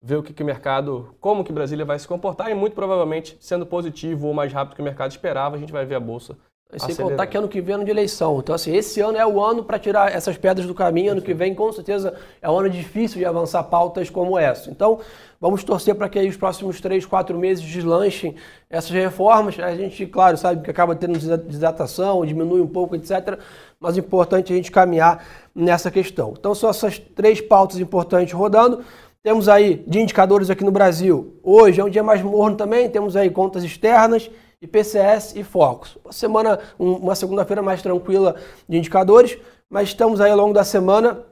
ver 0.00 0.16
o 0.16 0.22
que, 0.22 0.32
que 0.32 0.42
o 0.42 0.46
mercado, 0.46 1.14
como 1.20 1.44
que 1.44 1.52
Brasília 1.52 1.84
vai 1.84 1.98
se 1.98 2.06
comportar 2.06 2.50
e 2.50 2.54
muito 2.54 2.74
provavelmente, 2.74 3.36
sendo 3.40 3.66
positivo 3.66 4.28
ou 4.28 4.34
mais 4.34 4.52
rápido 4.52 4.76
que 4.76 4.80
o 4.80 4.84
mercado 4.84 5.10
esperava, 5.10 5.56
a 5.56 5.58
gente 5.58 5.72
vai 5.72 5.84
ver 5.84 5.96
a 5.96 6.00
bolsa. 6.00 6.38
Sem 6.76 6.94
contar 6.94 7.26
que 7.26 7.38
ano 7.38 7.48
que 7.48 7.62
vem 7.62 7.72
é 7.72 7.74
ano 7.76 7.84
de 7.84 7.90
eleição. 7.90 8.40
Então, 8.40 8.54
assim, 8.54 8.76
esse 8.76 9.00
ano 9.00 9.16
é 9.16 9.26
o 9.26 9.42
ano 9.42 9.64
para 9.64 9.78
tirar 9.78 10.14
essas 10.14 10.36
pedras 10.36 10.66
do 10.66 10.74
caminho. 10.74 11.12
Ano 11.12 11.22
que 11.22 11.32
vem, 11.32 11.54
com 11.54 11.72
certeza, 11.72 12.14
é 12.42 12.50
um 12.50 12.58
ano 12.58 12.68
difícil 12.68 13.16
de 13.16 13.24
avançar 13.24 13.62
pautas 13.64 14.10
como 14.10 14.38
essa. 14.38 14.70
Então, 14.70 15.00
vamos 15.40 15.64
torcer 15.64 15.94
para 15.94 16.10
que 16.10 16.18
aí 16.18 16.28
os 16.28 16.36
próximos 16.36 16.78
três, 16.78 17.06
quatro 17.06 17.38
meses 17.38 17.64
deslanchem 17.64 18.34
essas 18.68 18.90
reformas. 18.90 19.58
A 19.58 19.74
gente, 19.74 20.04
claro, 20.04 20.36
sabe 20.36 20.62
que 20.62 20.70
acaba 20.70 20.94
tendo 20.94 21.18
desatação, 21.18 22.26
diminui 22.26 22.60
um 22.60 22.66
pouco, 22.66 22.94
etc. 22.94 23.38
Mas 23.80 23.96
é 23.96 24.00
importante 24.00 24.52
a 24.52 24.56
gente 24.56 24.70
caminhar 24.70 25.24
nessa 25.54 25.90
questão. 25.90 26.34
Então, 26.38 26.54
são 26.54 26.68
essas 26.68 26.98
três 26.98 27.40
pautas 27.40 27.78
importantes 27.78 28.34
rodando. 28.34 28.84
Temos 29.22 29.48
aí 29.48 29.82
de 29.86 30.00
indicadores 30.00 30.50
aqui 30.50 30.64
no 30.64 30.70
Brasil. 30.70 31.34
Hoje 31.42 31.80
é 31.80 31.84
um 31.84 31.88
dia 31.88 32.02
mais 32.02 32.20
morno 32.20 32.58
também, 32.58 32.90
temos 32.90 33.16
aí 33.16 33.30
contas 33.30 33.64
externas, 33.64 34.30
IPCS 34.62 35.36
e 35.36 35.44
focos. 35.44 35.96
Uma 36.04 36.12
semana, 36.12 36.58
uma 36.78 37.14
segunda-feira 37.14 37.62
mais 37.62 37.80
tranquila 37.80 38.36
de 38.68 38.78
indicadores, 38.78 39.38
mas 39.70 39.88
estamos 39.88 40.20
aí 40.20 40.30
ao 40.30 40.36
longo 40.36 40.52
da 40.52 40.64
semana 40.64 41.24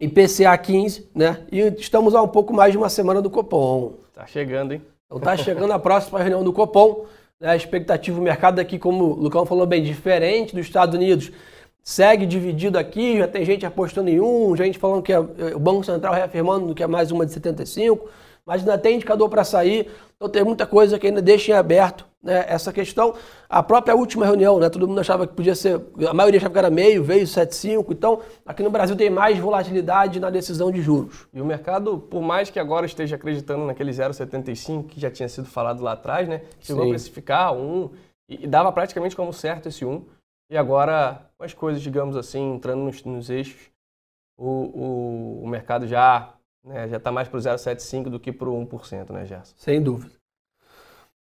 IPCA 0.00 0.56
15, 0.56 1.10
né? 1.14 1.44
E 1.50 1.60
estamos 1.78 2.14
a 2.14 2.22
um 2.22 2.28
pouco 2.28 2.54
mais 2.54 2.72
de 2.72 2.78
uma 2.78 2.88
semana 2.88 3.20
do 3.20 3.28
Copom. 3.28 3.94
Tá 4.14 4.26
chegando, 4.26 4.72
hein? 4.72 4.82
Então 5.06 5.20
tá 5.20 5.36
chegando 5.36 5.72
a 5.72 5.78
próxima 5.78 6.18
reunião 6.20 6.42
do 6.42 6.52
Copom. 6.52 7.06
Né? 7.40 7.50
A 7.50 7.56
expectativa 7.56 8.16
do 8.16 8.22
mercado 8.22 8.60
aqui, 8.60 8.78
como 8.78 9.04
o 9.04 9.14
Lucão 9.14 9.44
falou 9.44 9.66
bem, 9.66 9.82
diferente 9.82 10.54
dos 10.54 10.66
Estados 10.66 10.94
Unidos 10.94 11.32
segue 11.82 12.26
dividido 12.26 12.78
aqui, 12.78 13.16
já 13.16 13.26
tem 13.26 13.44
gente 13.46 13.64
apostando 13.64 14.10
em 14.10 14.20
um, 14.20 14.54
gente 14.54 14.78
falando 14.78 15.02
que 15.02 15.10
é, 15.10 15.16
é 15.16 15.56
o 15.56 15.58
Banco 15.58 15.82
Central 15.82 16.12
reafirmando 16.12 16.74
que 16.74 16.82
é 16.82 16.86
mais 16.86 17.10
uma 17.10 17.24
de 17.24 17.32
75, 17.32 18.06
mas 18.48 18.62
ainda 18.62 18.78
tem 18.78 18.94
indicador 18.94 19.28
para 19.28 19.44
sair, 19.44 19.90
então 20.16 20.26
tem 20.26 20.42
muita 20.42 20.66
coisa 20.66 20.98
que 20.98 21.06
ainda 21.06 21.20
deixa 21.20 21.52
em 21.52 21.54
aberto 21.54 22.06
né, 22.22 22.46
essa 22.48 22.72
questão. 22.72 23.14
A 23.46 23.62
própria 23.62 23.94
última 23.94 24.24
reunião, 24.24 24.58
né, 24.58 24.70
todo 24.70 24.88
mundo 24.88 24.98
achava 24.98 25.26
que 25.26 25.34
podia 25.34 25.54
ser, 25.54 25.78
a 26.08 26.14
maioria 26.14 26.38
achava 26.38 26.54
que 26.54 26.58
era 26.58 26.70
meio, 26.70 27.04
veio 27.04 27.26
7,5. 27.26 27.84
Então, 27.90 28.22
aqui 28.46 28.62
no 28.62 28.70
Brasil 28.70 28.96
tem 28.96 29.10
mais 29.10 29.38
volatilidade 29.38 30.18
na 30.18 30.30
decisão 30.30 30.72
de 30.72 30.80
juros. 30.80 31.28
E 31.30 31.42
o 31.42 31.44
mercado, 31.44 31.98
por 31.98 32.22
mais 32.22 32.48
que 32.48 32.58
agora 32.58 32.86
esteja 32.86 33.16
acreditando 33.16 33.66
naquele 33.66 33.90
0,75 33.90 34.86
que 34.86 34.98
já 34.98 35.10
tinha 35.10 35.28
sido 35.28 35.46
falado 35.46 35.82
lá 35.82 35.92
atrás, 35.92 36.26
né, 36.26 36.40
chegou 36.58 36.84
Sim. 36.84 36.88
a 36.88 36.92
precificar 36.92 37.54
um 37.54 37.90
e 38.26 38.46
dava 38.46 38.72
praticamente 38.72 39.14
como 39.14 39.30
certo 39.30 39.68
esse 39.68 39.84
1. 39.84 40.02
E 40.50 40.56
agora, 40.56 41.20
com 41.36 41.44
as 41.44 41.52
coisas, 41.52 41.82
digamos 41.82 42.16
assim, 42.16 42.54
entrando 42.54 42.80
nos, 42.80 43.04
nos 43.04 43.28
eixos, 43.28 43.70
o, 44.38 44.46
o, 44.48 45.44
o 45.44 45.46
mercado 45.46 45.86
já 45.86 46.32
né, 46.64 46.88
já 46.88 46.96
está 46.96 47.10
mais 47.10 47.28
para 47.28 47.38
o 47.38 47.40
0,75 47.40 48.04
do 48.04 48.20
que 48.20 48.32
para 48.32 48.48
o 48.48 48.66
1%, 48.66 49.10
né, 49.10 49.24
Gerson? 49.24 49.54
Sem 49.56 49.82
dúvida. 49.82 50.12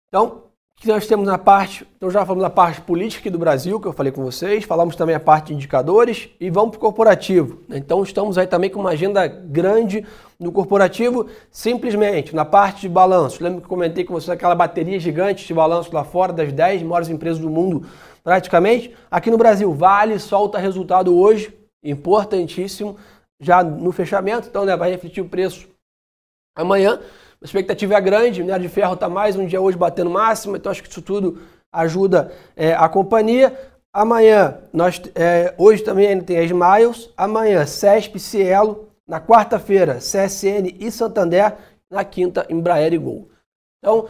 Então, 0.07 0.43
o 0.77 0.81
que 0.81 0.87
nós 0.87 1.07
temos 1.07 1.25
na 1.25 1.37
parte, 1.37 1.87
então 1.95 2.09
já 2.09 2.25
falamos 2.25 2.43
da 2.43 2.49
parte 2.49 2.81
política 2.81 3.21
aqui 3.21 3.29
do 3.29 3.39
Brasil, 3.39 3.79
que 3.79 3.87
eu 3.87 3.93
falei 3.93 4.11
com 4.11 4.23
vocês, 4.23 4.65
falamos 4.65 4.95
também 4.95 5.15
a 5.15 5.19
parte 5.19 5.47
de 5.47 5.53
indicadores 5.53 6.29
e 6.39 6.49
vamos 6.49 6.71
para 6.71 6.77
o 6.77 6.81
corporativo. 6.81 7.61
Então 7.69 8.03
estamos 8.03 8.37
aí 8.37 8.45
também 8.45 8.69
com 8.69 8.79
uma 8.79 8.89
agenda 8.89 9.25
grande 9.25 10.05
no 10.37 10.51
corporativo, 10.51 11.27
simplesmente 11.49 12.35
na 12.35 12.43
parte 12.43 12.81
de 12.81 12.89
balanço. 12.89 13.41
Lembra 13.41 13.61
que 13.61 13.65
eu 13.65 13.69
comentei 13.69 14.03
com 14.03 14.13
vocês 14.13 14.29
aquela 14.29 14.55
bateria 14.55 14.99
gigante 14.99 15.47
de 15.47 15.53
balanço 15.53 15.93
lá 15.93 16.03
fora 16.03 16.33
das 16.33 16.51
10 16.51 16.83
maiores 16.83 17.07
empresas 17.07 17.39
do 17.39 17.49
mundo, 17.49 17.87
praticamente? 18.21 18.93
Aqui 19.09 19.31
no 19.31 19.37
Brasil, 19.37 19.73
Vale 19.73 20.19
solta 20.19 20.57
resultado 20.57 21.17
hoje, 21.17 21.53
importantíssimo 21.81 22.97
já 23.43 23.63
no 23.63 23.91
fechamento, 23.91 24.47
então 24.47 24.65
né, 24.65 24.75
vai 24.75 24.89
refletir 24.89 25.21
o 25.21 25.29
preço 25.29 25.67
amanhã. 26.55 26.99
A 27.41 27.45
expectativa 27.45 27.95
é 27.95 28.01
grande, 28.01 28.41
o 28.41 28.45
minério 28.45 28.67
de 28.67 28.73
ferro 28.73 28.93
está 28.93 29.09
mais 29.09 29.35
um 29.35 29.45
dia 29.45 29.59
hoje 29.59 29.77
batendo 29.77 30.09
máxima, 30.09 30.57
então 30.57 30.71
acho 30.71 30.81
que 30.81 30.89
isso 30.89 31.01
tudo 31.01 31.41
ajuda 31.71 32.31
é, 32.55 32.73
a 32.73 32.87
companhia. 32.87 33.57
Amanhã, 33.93 34.59
nós, 34.71 35.01
é, 35.13 35.53
hoje 35.57 35.83
também 35.83 36.07
ainda 36.07 36.23
tem 36.23 36.39
as 36.39 36.51
Miles, 36.51 37.09
amanhã 37.17 37.65
CESP, 37.65 38.19
Cielo, 38.19 38.89
na 39.07 39.19
quarta-feira 39.19 39.95
CSN 39.95 40.77
e 40.79 40.89
Santander, 40.89 41.57
na 41.91 42.03
quinta 42.03 42.45
Embraer 42.49 42.93
e 42.93 42.97
Gol. 42.97 43.29
Então, 43.79 44.07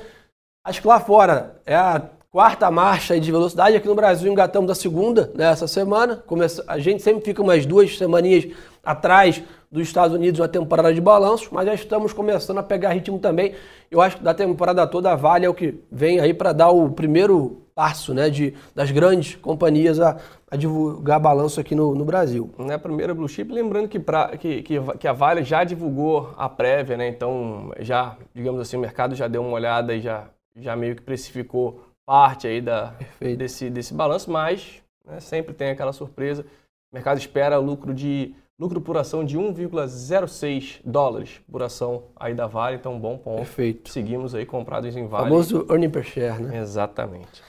acho 0.64 0.82
que 0.82 0.88
lá 0.88 1.00
fora 1.00 1.60
é 1.66 1.76
a 1.76 2.10
quarta 2.30 2.70
marcha 2.72 3.20
de 3.20 3.32
velocidade, 3.32 3.76
aqui 3.76 3.88
no 3.88 3.94
Brasil 3.94 4.32
engatamos 4.32 4.72
a 4.72 4.76
segunda 4.76 5.32
né, 5.36 5.56
semana, 5.56 6.24
a 6.68 6.80
gente 6.80 7.04
sempre 7.04 7.24
fica 7.24 7.42
umas 7.44 7.66
duas 7.66 7.96
semaninhas 7.96 8.46
atrás 8.84 9.42
dos 9.72 9.84
Estados 9.84 10.16
Unidos 10.16 10.40
na 10.40 10.48
temporada 10.48 10.94
de 10.94 11.00
balanço, 11.00 11.50
mas 11.52 11.66
já 11.66 11.74
estamos 11.74 12.12
começando 12.12 12.58
a 12.58 12.64
pegar 12.64 12.90
ritmo 12.90 13.18
também. 13.18 13.56
Eu 13.90 14.02
acho 14.02 14.18
que 14.18 14.24
da 14.24 14.34
temporada 14.34 14.86
toda 14.86 15.12
a 15.12 15.16
Vale 15.16 15.46
é 15.46 15.50
o 15.50 15.54
que 15.54 15.80
vem 15.92 16.20
aí 16.20 16.34
para 16.34 16.52
dar 16.52 16.70
o 16.70 16.90
primeiro 16.92 17.64
passo 17.74 18.14
né, 18.14 18.30
de, 18.30 18.54
das 18.76 18.92
grandes 18.92 19.36
companhias 19.36 20.00
a, 20.00 20.20
a 20.52 20.56
divulgar 20.56 21.20
balanço 21.20 21.60
aqui 21.60 21.74
no, 21.74 21.96
no 21.96 22.06
Brasil. 22.06 22.54
Na 22.58 22.78
primeira 22.78 23.16
Blue 23.16 23.28
Chip, 23.28 23.52
lembrando 23.52 23.88
que, 23.88 24.00
pra, 24.00 24.38
que, 24.38 24.62
que, 24.62 24.76
que, 25.00 25.08
a 25.08 25.14
Vale 25.14 25.44
já 25.44 25.64
divulgou 25.64 26.34
a 26.38 26.48
prévia, 26.48 26.98
né? 26.98 27.08
então 27.08 27.72
já, 27.80 28.16
digamos 28.34 28.62
assim, 28.62 28.78
o 28.78 28.80
mercado 28.82 29.16
já 29.16 29.28
deu 29.28 29.42
uma 29.42 29.54
olhada 29.54 29.96
e 29.96 30.02
já, 30.02 30.26
já 30.56 30.76
meio 30.76 30.96
que 30.96 31.02
precificou 31.02 31.82
parte 32.06 32.46
aí 32.46 32.62
da, 32.62 32.94
desse, 33.20 33.70
desse 33.70 33.94
balanço, 33.94 34.30
mas 34.30 34.84
né, 35.06 35.20
sempre 35.20 35.54
tem 35.54 35.70
aquela 35.70 35.94
surpresa. 35.94 36.46
O 36.92 36.96
mercado 36.96 37.18
espera 37.18 37.58
lucro 37.58 37.92
de 37.92 38.36
Lucro 38.60 38.80
por 38.80 38.98
ação 38.98 39.26
de 39.26 39.38
1,06 39.38 40.80
dólares 40.86 41.42
por 41.52 41.64
ação 41.64 42.04
aí 42.16 42.36
da 42.36 42.46
Vale, 42.46 42.76
então 42.76 43.00
bom 43.00 43.18
ponto. 43.18 43.38
Perfeito. 43.38 43.90
Seguimos 43.90 44.36
aí 44.36 44.46
comprados 44.46 44.96
em 44.96 45.08
Vale. 45.08 45.24
Famoso 45.24 45.66
earning 45.70 45.90
per 45.90 46.04
share, 46.04 46.42
né? 46.42 46.60
Exatamente. 46.60 47.42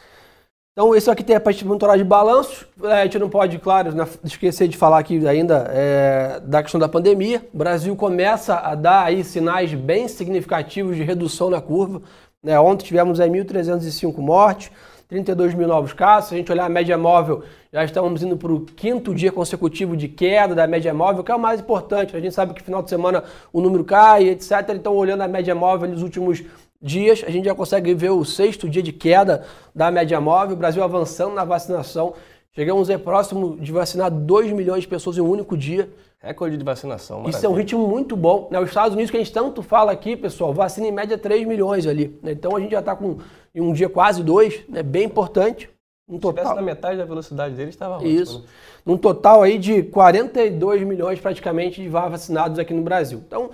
Então, 0.77 0.93
isso 0.97 1.09
aqui 1.09 1.23
tem 1.23 1.37
a 1.37 1.41
parte 1.41 1.59
de 1.59 1.67
monitorar 1.67 1.97
de 1.97 2.03
balanços. 2.03 2.67
É, 2.83 3.03
a 3.03 3.05
gente 3.05 3.17
não 3.21 3.31
pode, 3.31 3.61
claro, 3.61 3.95
esquecer 4.25 4.67
de 4.67 4.77
falar 4.77 4.99
aqui 4.99 5.25
ainda 5.25 5.71
é, 5.71 6.41
da 6.41 6.65
questão 6.65 6.81
da 6.81 6.89
pandemia. 6.89 7.47
O 7.55 7.59
Brasil 7.59 7.95
começa 7.95 8.57
a 8.57 8.75
dar 8.75 9.05
aí 9.05 9.23
sinais 9.23 9.73
bem 9.73 10.09
significativos 10.09 10.97
de 10.97 11.05
redução 11.05 11.49
na 11.49 11.61
curva. 11.61 12.03
Né? 12.43 12.59
Ontem 12.59 12.87
tivemos 12.87 13.21
1.305 13.21 14.19
mortes. 14.19 14.73
32 15.09 15.55
mil 15.55 15.69
novos 15.69 15.93
casos. 15.93 16.29
Se 16.29 16.35
a 16.35 16.39
gente 16.39 16.51
olhar 16.51 16.65
a 16.65 16.69
média 16.69 16.97
móvel, 16.97 17.43
já 17.73 17.85
estamos 17.85 18.23
indo 18.23 18.37
para 18.37 18.53
o 18.53 18.61
quinto 18.61 19.15
dia 19.15 19.31
consecutivo 19.31 19.97
de 19.97 20.09
queda 20.09 20.55
da 20.55 20.67
média 20.67 20.93
móvel, 20.95 21.23
que 21.23 21.31
é 21.31 21.35
o 21.35 21.41
mais 21.41 21.61
importante. 21.61 22.17
A 22.17 22.21
gente 22.21 22.35
sabe 22.35 22.55
que 22.55 22.63
final 22.63 22.83
de 22.83 22.91
semana 22.91 23.25
o 23.53 23.61
número 23.61 23.85
cai, 23.85 24.29
etc. 24.29 24.53
Então, 24.75 24.95
olhando 24.95 25.23
a 25.23 25.29
média 25.29 25.55
móvel 25.55 25.89
nos 25.89 26.03
últimos 26.03 26.43
dias, 26.81 27.25
a 27.27 27.31
gente 27.31 27.45
já 27.45 27.55
consegue 27.55 27.95
ver 27.95 28.11
o 28.11 28.25
sexto 28.25 28.69
dia 28.69 28.83
de 28.83 28.93
queda 28.93 29.45
da 29.75 29.91
média 29.91 30.21
móvel. 30.21 30.55
O 30.55 30.59
Brasil 30.59 30.83
avançando 30.83 31.35
na 31.35 31.45
vacinação. 31.45 32.15
Chegamos 32.53 32.89
aí 32.89 32.97
próximo 32.97 33.57
de 33.57 33.73
vacinar 33.73 34.11
2 34.11 34.53
milhões 34.53 34.83
de 34.83 34.89
pessoas 34.89 35.19
em 35.19 35.21
um 35.21 35.29
único 35.29 35.57
dia. 35.57 35.91
Recorde 36.23 36.57
de 36.57 36.65
vacinação. 36.65 37.19
Maravilha. 37.19 37.37
Isso 37.37 37.47
é 37.47 37.49
um 37.49 37.53
ritmo 37.53 37.87
muito 37.87 38.17
bom. 38.17 38.49
Né? 38.51 38.59
Os 38.61 38.69
Estados 38.69 38.95
Unidos, 38.95 39.11
que 39.11 39.17
a 39.17 39.21
gente 39.21 39.33
tanto 39.33 39.61
fala 39.61 39.93
aqui, 39.93 40.17
pessoal, 40.17 40.55
vacina 40.55 40.87
em 40.87 40.93
média 40.93 41.19
3 41.19 41.47
milhões 41.47 41.87
ali. 41.87 42.19
Né? 42.23 42.33
Então 42.33 42.57
a 42.57 42.61
gente 42.61 42.71
já 42.71 42.81
está 42.81 42.95
com 42.95 43.19
em 43.55 43.61
um 43.61 43.73
dia 43.73 43.89
quase 43.89 44.23
2, 44.23 44.69
né? 44.69 44.83
bem 44.83 45.05
importante. 45.05 45.71
Um 46.09 46.19
total. 46.19 46.49
Se 46.49 46.55
na 46.55 46.63
metade 46.63 46.99
da 46.99 47.05
velocidade 47.05 47.55
dele, 47.55 47.71
estava 47.71 47.97
ótimo. 47.97 48.11
Isso. 48.11 48.41
Né? 48.41 48.47
Num 48.85 48.99
total 48.99 49.43
aí 49.43 49.59
de 49.59 49.83
42 49.85 50.83
milhões 50.83 51.19
praticamente 51.19 51.81
de 51.81 51.89
vacinados 51.89 52.59
aqui 52.59 52.75
no 52.75 52.83
Brasil. 52.83 53.23
Então, 53.27 53.51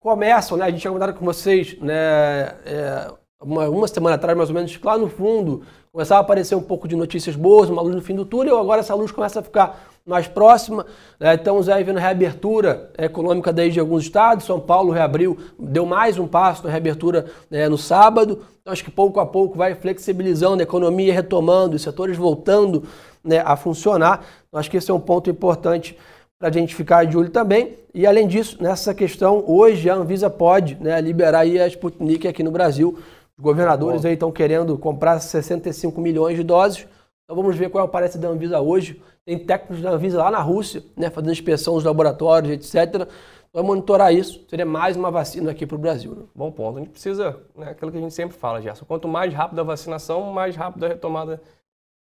começam, 0.00 0.56
né? 0.56 0.66
A 0.66 0.70
gente 0.70 0.80
tinha 0.80 0.92
comentado 0.92 1.18
com 1.18 1.24
vocês, 1.24 1.76
né? 1.80 2.54
É, 2.64 3.12
uma, 3.40 3.68
uma 3.68 3.88
semana 3.88 4.16
atrás, 4.16 4.36
mais 4.36 4.50
ou 4.50 4.54
menos, 4.54 4.78
lá 4.82 4.98
no 4.98 5.08
fundo 5.08 5.62
começava 5.92 6.20
a 6.20 6.22
aparecer 6.22 6.54
um 6.54 6.62
pouco 6.62 6.86
de 6.86 6.94
notícias 6.94 7.34
boas, 7.34 7.68
uma 7.70 7.82
luz 7.82 7.94
no 7.94 8.02
fim 8.02 8.14
do 8.14 8.24
túnel, 8.24 8.58
agora 8.58 8.80
essa 8.80 8.94
luz 8.94 9.10
começa 9.10 9.40
a 9.40 9.42
ficar 9.42 9.88
mais 10.08 10.26
próxima. 10.26 10.86
Né? 11.20 11.34
Estamos 11.34 11.68
aí 11.68 11.84
vendo 11.84 11.98
reabertura 11.98 12.90
econômica 12.98 13.52
desde 13.52 13.78
alguns 13.78 14.04
estados. 14.04 14.46
São 14.46 14.58
Paulo 14.58 14.90
reabriu, 14.90 15.36
deu 15.58 15.84
mais 15.84 16.18
um 16.18 16.26
passo 16.26 16.64
na 16.64 16.70
reabertura 16.70 17.26
né, 17.50 17.68
no 17.68 17.76
sábado. 17.76 18.42
Então, 18.60 18.72
acho 18.72 18.84
que 18.84 18.90
pouco 18.90 19.20
a 19.20 19.26
pouco 19.26 19.56
vai 19.56 19.74
flexibilizando 19.74 20.60
a 20.60 20.62
economia, 20.62 21.12
retomando, 21.12 21.76
os 21.76 21.82
setores 21.82 22.16
voltando 22.16 22.84
né, 23.22 23.42
a 23.44 23.54
funcionar. 23.56 24.24
Então, 24.48 24.58
acho 24.58 24.70
que 24.70 24.78
esse 24.78 24.90
é 24.90 24.94
um 24.94 25.00
ponto 25.00 25.28
importante 25.28 25.96
para 26.38 26.48
a 26.48 26.52
gente 26.52 26.74
ficar 26.74 27.04
de 27.04 27.16
olho 27.16 27.30
também. 27.30 27.74
E 27.92 28.06
além 28.06 28.26
disso, 28.26 28.56
nessa 28.60 28.94
questão, 28.94 29.42
hoje 29.46 29.90
a 29.90 29.94
Anvisa 29.94 30.30
pode 30.30 30.76
né, 30.80 31.00
liberar 31.00 31.40
a 31.40 31.66
Sputnik 31.66 32.26
aqui 32.28 32.42
no 32.42 32.50
Brasil. 32.50 32.98
Os 33.38 33.44
governadores 33.44 34.04
aí 34.04 34.14
estão 34.14 34.32
querendo 34.32 34.76
comprar 34.76 35.20
65 35.20 36.00
milhões 36.00 36.36
de 36.36 36.42
doses. 36.42 36.88
Então 37.22 37.36
vamos 37.36 37.56
ver 37.56 37.70
qual 37.70 37.84
é 37.84 37.86
o 37.86 37.90
parecer 37.90 38.18
da 38.18 38.28
Anvisa 38.28 38.60
hoje. 38.60 39.00
Tem 39.24 39.38
técnicos 39.38 39.80
da 39.80 39.90
Anvisa 39.90 40.18
lá 40.18 40.30
na 40.30 40.40
Rússia, 40.40 40.82
né, 40.96 41.08
fazendo 41.08 41.30
inspeção 41.30 41.74
nos 41.74 41.84
laboratórios, 41.84 42.52
etc. 42.52 43.08
Vai 43.52 43.62
monitorar 43.62 44.12
isso. 44.12 44.44
Seria 44.48 44.66
mais 44.66 44.96
uma 44.96 45.08
vacina 45.08 45.52
aqui 45.52 45.64
para 45.64 45.76
o 45.76 45.78
Brasil. 45.78 46.16
Né? 46.16 46.22
Bom 46.34 46.50
ponto. 46.50 46.78
A 46.78 46.80
gente 46.80 46.90
precisa, 46.90 47.40
né, 47.54 47.70
aquilo 47.70 47.92
que 47.92 47.98
a 47.98 48.00
gente 48.00 48.12
sempre 48.12 48.36
fala, 48.36 48.60
Gerson. 48.60 48.84
Quanto 48.84 49.06
mais 49.06 49.32
rápida 49.32 49.60
a 49.60 49.64
vacinação, 49.64 50.32
mais 50.32 50.56
rápida 50.56 50.86
a 50.86 50.88
retomada 50.88 51.40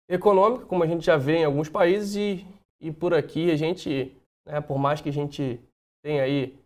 econômica, 0.09 0.65
como 0.67 0.83
a 0.83 0.87
gente 0.87 1.05
já 1.05 1.17
vê 1.17 1.39
em 1.39 1.43
alguns 1.43 1.67
países. 1.67 2.15
E, 2.15 2.47
e 2.79 2.93
por 2.93 3.13
aqui 3.13 3.51
a 3.51 3.57
gente, 3.57 4.15
né, 4.47 4.61
por 4.61 4.77
mais 4.77 5.01
que 5.01 5.09
a 5.09 5.13
gente 5.13 5.59
tenha 6.01 6.23
aí 6.23 6.57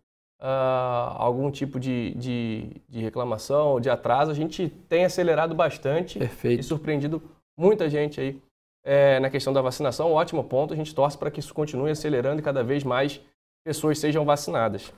uh, 0.43 1.15
algum 1.15 1.49
tipo 1.49 1.79
de, 1.79 2.13
de, 2.15 2.81
de 2.89 2.99
reclamação 2.99 3.69
ou 3.69 3.79
de 3.79 3.89
atraso, 3.89 4.29
a 4.29 4.35
gente 4.35 4.67
tem 4.89 5.05
acelerado 5.05 5.55
bastante 5.55 6.19
Perfeito. 6.19 6.59
e 6.59 6.63
surpreendido 6.63 7.23
muita 7.57 7.89
gente 7.89 8.19
aí 8.19 8.41
é, 8.83 9.19
na 9.21 9.29
questão 9.29 9.53
da 9.53 9.61
vacinação. 9.61 10.11
Um 10.11 10.15
ótimo 10.15 10.43
ponto. 10.43 10.73
A 10.73 10.77
gente 10.77 10.93
torce 10.93 11.17
para 11.17 11.31
que 11.31 11.39
isso 11.39 11.53
continue 11.53 11.89
acelerando 11.89 12.41
e 12.41 12.43
cada 12.43 12.63
vez 12.63 12.83
mais 12.83 13.21
pessoas 13.65 13.97
sejam 13.97 14.25
vacinadas. 14.25 14.93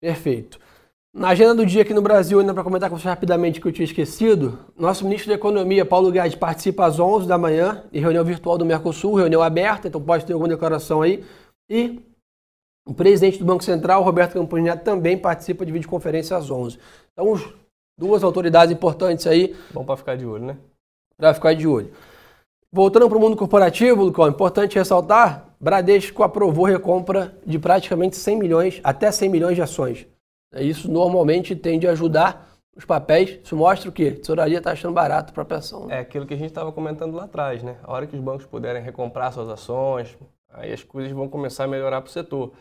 Perfeito. 0.00 0.58
Na 1.12 1.30
agenda 1.30 1.56
do 1.56 1.66
dia 1.66 1.82
aqui 1.82 1.92
no 1.92 2.00
Brasil, 2.00 2.38
ainda 2.38 2.54
para 2.54 2.62
comentar 2.62 2.88
com 2.88 2.96
vocês 2.96 3.04
rapidamente 3.04 3.60
que 3.60 3.66
eu 3.66 3.72
tinha 3.72 3.84
esquecido, 3.84 4.60
nosso 4.78 5.04
ministro 5.04 5.28
da 5.28 5.34
Economia, 5.34 5.84
Paulo 5.84 6.10
Guedes, 6.10 6.36
participa 6.36 6.86
às 6.86 7.00
11 7.00 7.26
da 7.26 7.36
manhã 7.36 7.82
em 7.92 8.00
reunião 8.00 8.24
virtual 8.24 8.56
do 8.56 8.64
Mercosul, 8.64 9.16
reunião 9.16 9.42
aberta, 9.42 9.88
então 9.88 10.00
pode 10.00 10.24
ter 10.24 10.34
alguma 10.34 10.48
declaração 10.48 11.02
aí. 11.02 11.24
E 11.68 12.00
o 12.86 12.94
presidente 12.94 13.38
do 13.38 13.44
Banco 13.44 13.62
Central, 13.62 14.02
Roberto 14.02 14.34
Campos 14.34 14.62
Neto, 14.62 14.82
também 14.82 15.16
participa 15.16 15.64
de 15.64 15.72
videoconferência 15.72 16.36
às 16.36 16.50
11. 16.50 16.78
Então, 17.12 17.34
duas 17.98 18.22
autoridades 18.22 18.74
importantes 18.74 19.26
aí. 19.26 19.54
Bom 19.72 19.84
para 19.84 19.96
ficar 19.96 20.16
de 20.16 20.26
olho, 20.26 20.44
né? 20.44 20.56
Para 21.16 21.34
ficar 21.34 21.54
de 21.54 21.66
olho. 21.66 21.92
Voltando 22.72 23.08
para 23.08 23.18
o 23.18 23.20
mundo 23.20 23.36
corporativo, 23.36 24.04
Lucão, 24.04 24.28
importante 24.28 24.78
ressaltar, 24.78 25.54
Bradesco 25.60 26.22
aprovou 26.22 26.64
recompra 26.64 27.36
de 27.44 27.58
praticamente 27.58 28.16
100 28.16 28.38
milhões, 28.38 28.80
até 28.82 29.10
100 29.10 29.28
milhões 29.28 29.56
de 29.56 29.62
ações. 29.62 30.06
Isso 30.56 30.90
normalmente 30.90 31.54
tende 31.54 31.86
a 31.86 31.92
ajudar 31.92 32.48
os 32.76 32.84
papéis. 32.84 33.38
Isso 33.42 33.56
mostra 33.56 33.88
o 33.88 33.92
quê? 33.92 34.14
A 34.16 34.20
tesouraria 34.20 34.58
está 34.58 34.72
achando 34.72 34.94
barato 34.94 35.32
para 35.32 35.44
a 35.48 35.58
ação. 35.58 35.86
Né? 35.86 35.98
É 35.98 36.00
aquilo 36.00 36.26
que 36.26 36.34
a 36.34 36.36
gente 36.36 36.48
estava 36.48 36.72
comentando 36.72 37.14
lá 37.14 37.24
atrás, 37.24 37.62
né? 37.62 37.76
A 37.82 37.92
hora 37.92 38.06
que 38.06 38.16
os 38.16 38.22
bancos 38.22 38.46
puderem 38.46 38.82
recomprar 38.82 39.32
suas 39.32 39.48
ações, 39.48 40.16
aí 40.48 40.72
as 40.72 40.82
coisas 40.82 41.12
vão 41.12 41.28
começar 41.28 41.64
a 41.64 41.68
melhorar 41.68 42.00
para 42.00 42.08
o 42.08 42.12
setor. 42.12 42.52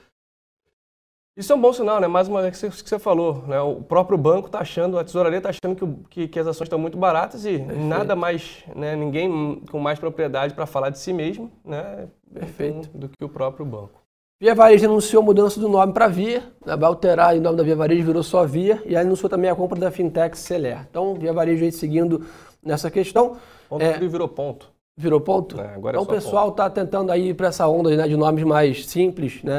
Isso 1.39 1.53
é 1.53 1.55
um 1.55 1.61
bom 1.61 1.71
sinal, 1.71 2.01
né? 2.01 2.07
Mais 2.07 2.27
uma 2.27 2.41
vez 2.41 2.59
que 2.59 2.89
você 2.89 2.99
falou, 2.99 3.45
né? 3.47 3.61
O 3.61 3.75
próprio 3.75 4.17
banco 4.17 4.47
está 4.47 4.59
achando, 4.59 4.99
a 4.99 5.05
tesouraria 5.05 5.37
está 5.37 5.51
achando 5.51 5.73
que, 5.73 6.09
que, 6.09 6.27
que, 6.27 6.37
as 6.37 6.45
ações 6.45 6.65
estão 6.65 6.77
muito 6.77 6.97
baratas 6.97 7.45
e 7.45 7.59
Perfeito. 7.59 7.79
nada 7.79 8.13
mais, 8.13 8.65
né? 8.75 8.93
Ninguém 8.93 9.63
com 9.71 9.79
mais 9.79 9.97
propriedade 9.97 10.53
para 10.53 10.65
falar 10.65 10.89
de 10.89 10.99
si 10.99 11.13
mesmo, 11.13 11.49
né? 11.63 12.09
Perfeito. 12.33 12.89
Do 12.93 13.07
que 13.07 13.23
o 13.23 13.29
próprio 13.29 13.65
banco. 13.65 14.01
Via 14.41 14.53
Varejo 14.53 14.85
anunciou 14.85 15.21
a 15.23 15.25
mudança 15.25 15.61
do 15.61 15.69
nome 15.69 15.93
para 15.93 16.09
Via, 16.09 16.43
né? 16.65 16.75
vai 16.75 16.89
alterar 16.89 17.33
o 17.33 17.39
nome 17.39 17.55
da 17.55 17.63
Via 17.63 17.75
Varejo, 17.77 18.05
virou 18.05 18.21
só 18.21 18.45
Via, 18.45 18.83
e 18.85 18.97
anunciou 18.97 19.29
também 19.29 19.49
a 19.49 19.55
compra 19.55 19.79
da 19.79 19.89
Fintech 19.89 20.37
Celer. 20.37 20.87
Então, 20.89 21.15
Via 21.15 21.31
Varejo 21.31 21.63
aí 21.63 21.71
seguindo 21.71 22.25
nessa 22.61 22.91
questão. 22.91 23.37
Ponto 23.69 23.81
é, 23.81 23.97
virou 23.97 24.27
ponto. 24.27 24.69
Virou 24.99 25.21
ponto? 25.21 25.57
É, 25.61 25.75
agora 25.75 25.95
é 25.95 26.01
então 26.01 26.13
é 26.13 26.17
o 26.17 26.21
pessoal 26.21 26.49
está 26.49 26.69
tentando 26.69 27.09
aí 27.09 27.33
para 27.33 27.47
essa 27.47 27.65
onda 27.69 27.95
né, 27.95 28.05
de 28.05 28.17
nomes 28.17 28.43
mais 28.43 28.85
simples, 28.85 29.41
né, 29.41 29.53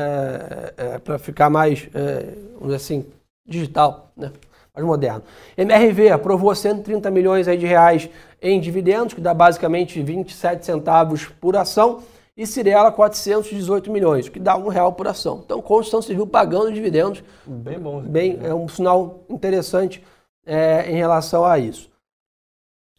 é, 0.77 0.87
é 0.97 0.99
para 0.99 1.19
ficar 1.19 1.49
mais, 1.49 1.89
é, 1.95 2.35
vamos 2.57 2.65
dizer 2.65 2.77
assim, 2.77 3.07
digital, 3.49 4.13
né, 4.15 4.31
mais 4.75 4.87
moderno. 4.87 5.23
MRV 5.57 6.11
aprovou 6.11 6.55
130 6.55 7.11
milhões 7.11 7.49
aí 7.49 7.57
de 7.57 7.65
reais 7.65 8.11
em 8.43 8.61
dividendos, 8.61 9.15
que 9.15 9.21
dá 9.23 9.33
basicamente 9.33 10.03
27 10.03 10.67
centavos 10.67 11.25
por 11.41 11.57
ação, 11.57 12.03
e 12.37 12.47
Cirela 12.47 12.93
418 12.93 13.91
milhões, 13.91 14.29
que 14.29 14.39
dá 14.39 14.59
um 14.59 14.69
real 14.69 14.93
por 14.93 15.09
ação. 15.09 15.41
Então, 15.43 15.63
Constituição 15.63 16.03
Civil 16.03 16.27
pagando 16.27 16.71
dividendos. 16.71 17.25
Bem 17.47 17.79
bom. 17.79 18.03
Bem, 18.03 18.39
é 18.43 18.53
um 18.53 18.69
sinal 18.69 19.21
interessante 19.31 20.05
é, 20.45 20.91
em 20.91 20.97
relação 20.97 21.47
a 21.47 21.59
isso. 21.59 21.90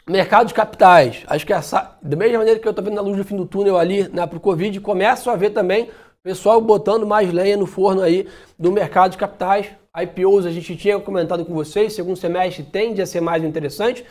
Mercado 0.10 0.48
de 0.48 0.54
capitais. 0.54 1.24
Acho 1.28 1.46
que 1.46 1.54
essa, 1.54 1.98
da 2.02 2.16
mesma 2.16 2.40
maneira 2.40 2.60
que 2.60 2.68
eu 2.68 2.72
estou 2.72 2.84
vendo 2.84 2.96
na 2.96 3.02
luz 3.02 3.18
do 3.18 3.24
fim 3.24 3.36
do 3.36 3.46
túnel 3.46 3.78
ali 3.78 4.08
né, 4.10 4.26
para 4.26 4.38
o 4.38 4.42
Covid, 4.42 4.80
começo 4.82 5.30
a 5.30 5.36
ver 5.36 5.52
também 5.52 5.84
o 5.84 6.24
pessoal 6.24 6.60
botando 6.60 7.06
mais 7.06 7.32
lenha 7.32 7.58
no 7.58 7.66
forno 7.66 8.02
aí 8.02 8.28
do 8.58 8.72
mercado 8.72 9.12
de 9.12 9.18
capitais. 9.18 9.68
IPOs 9.96 10.46
a 10.46 10.52
gente 10.52 10.76
tinha 10.76 11.00
comentado 11.00 11.46
com 11.46 11.54
vocês, 11.54 11.94
segundo 11.94 12.16
semestre 12.16 12.64
tende 12.64 13.02
a 13.02 13.06
ser 13.06 13.22
mais 13.22 13.44
interessante. 13.44 14.06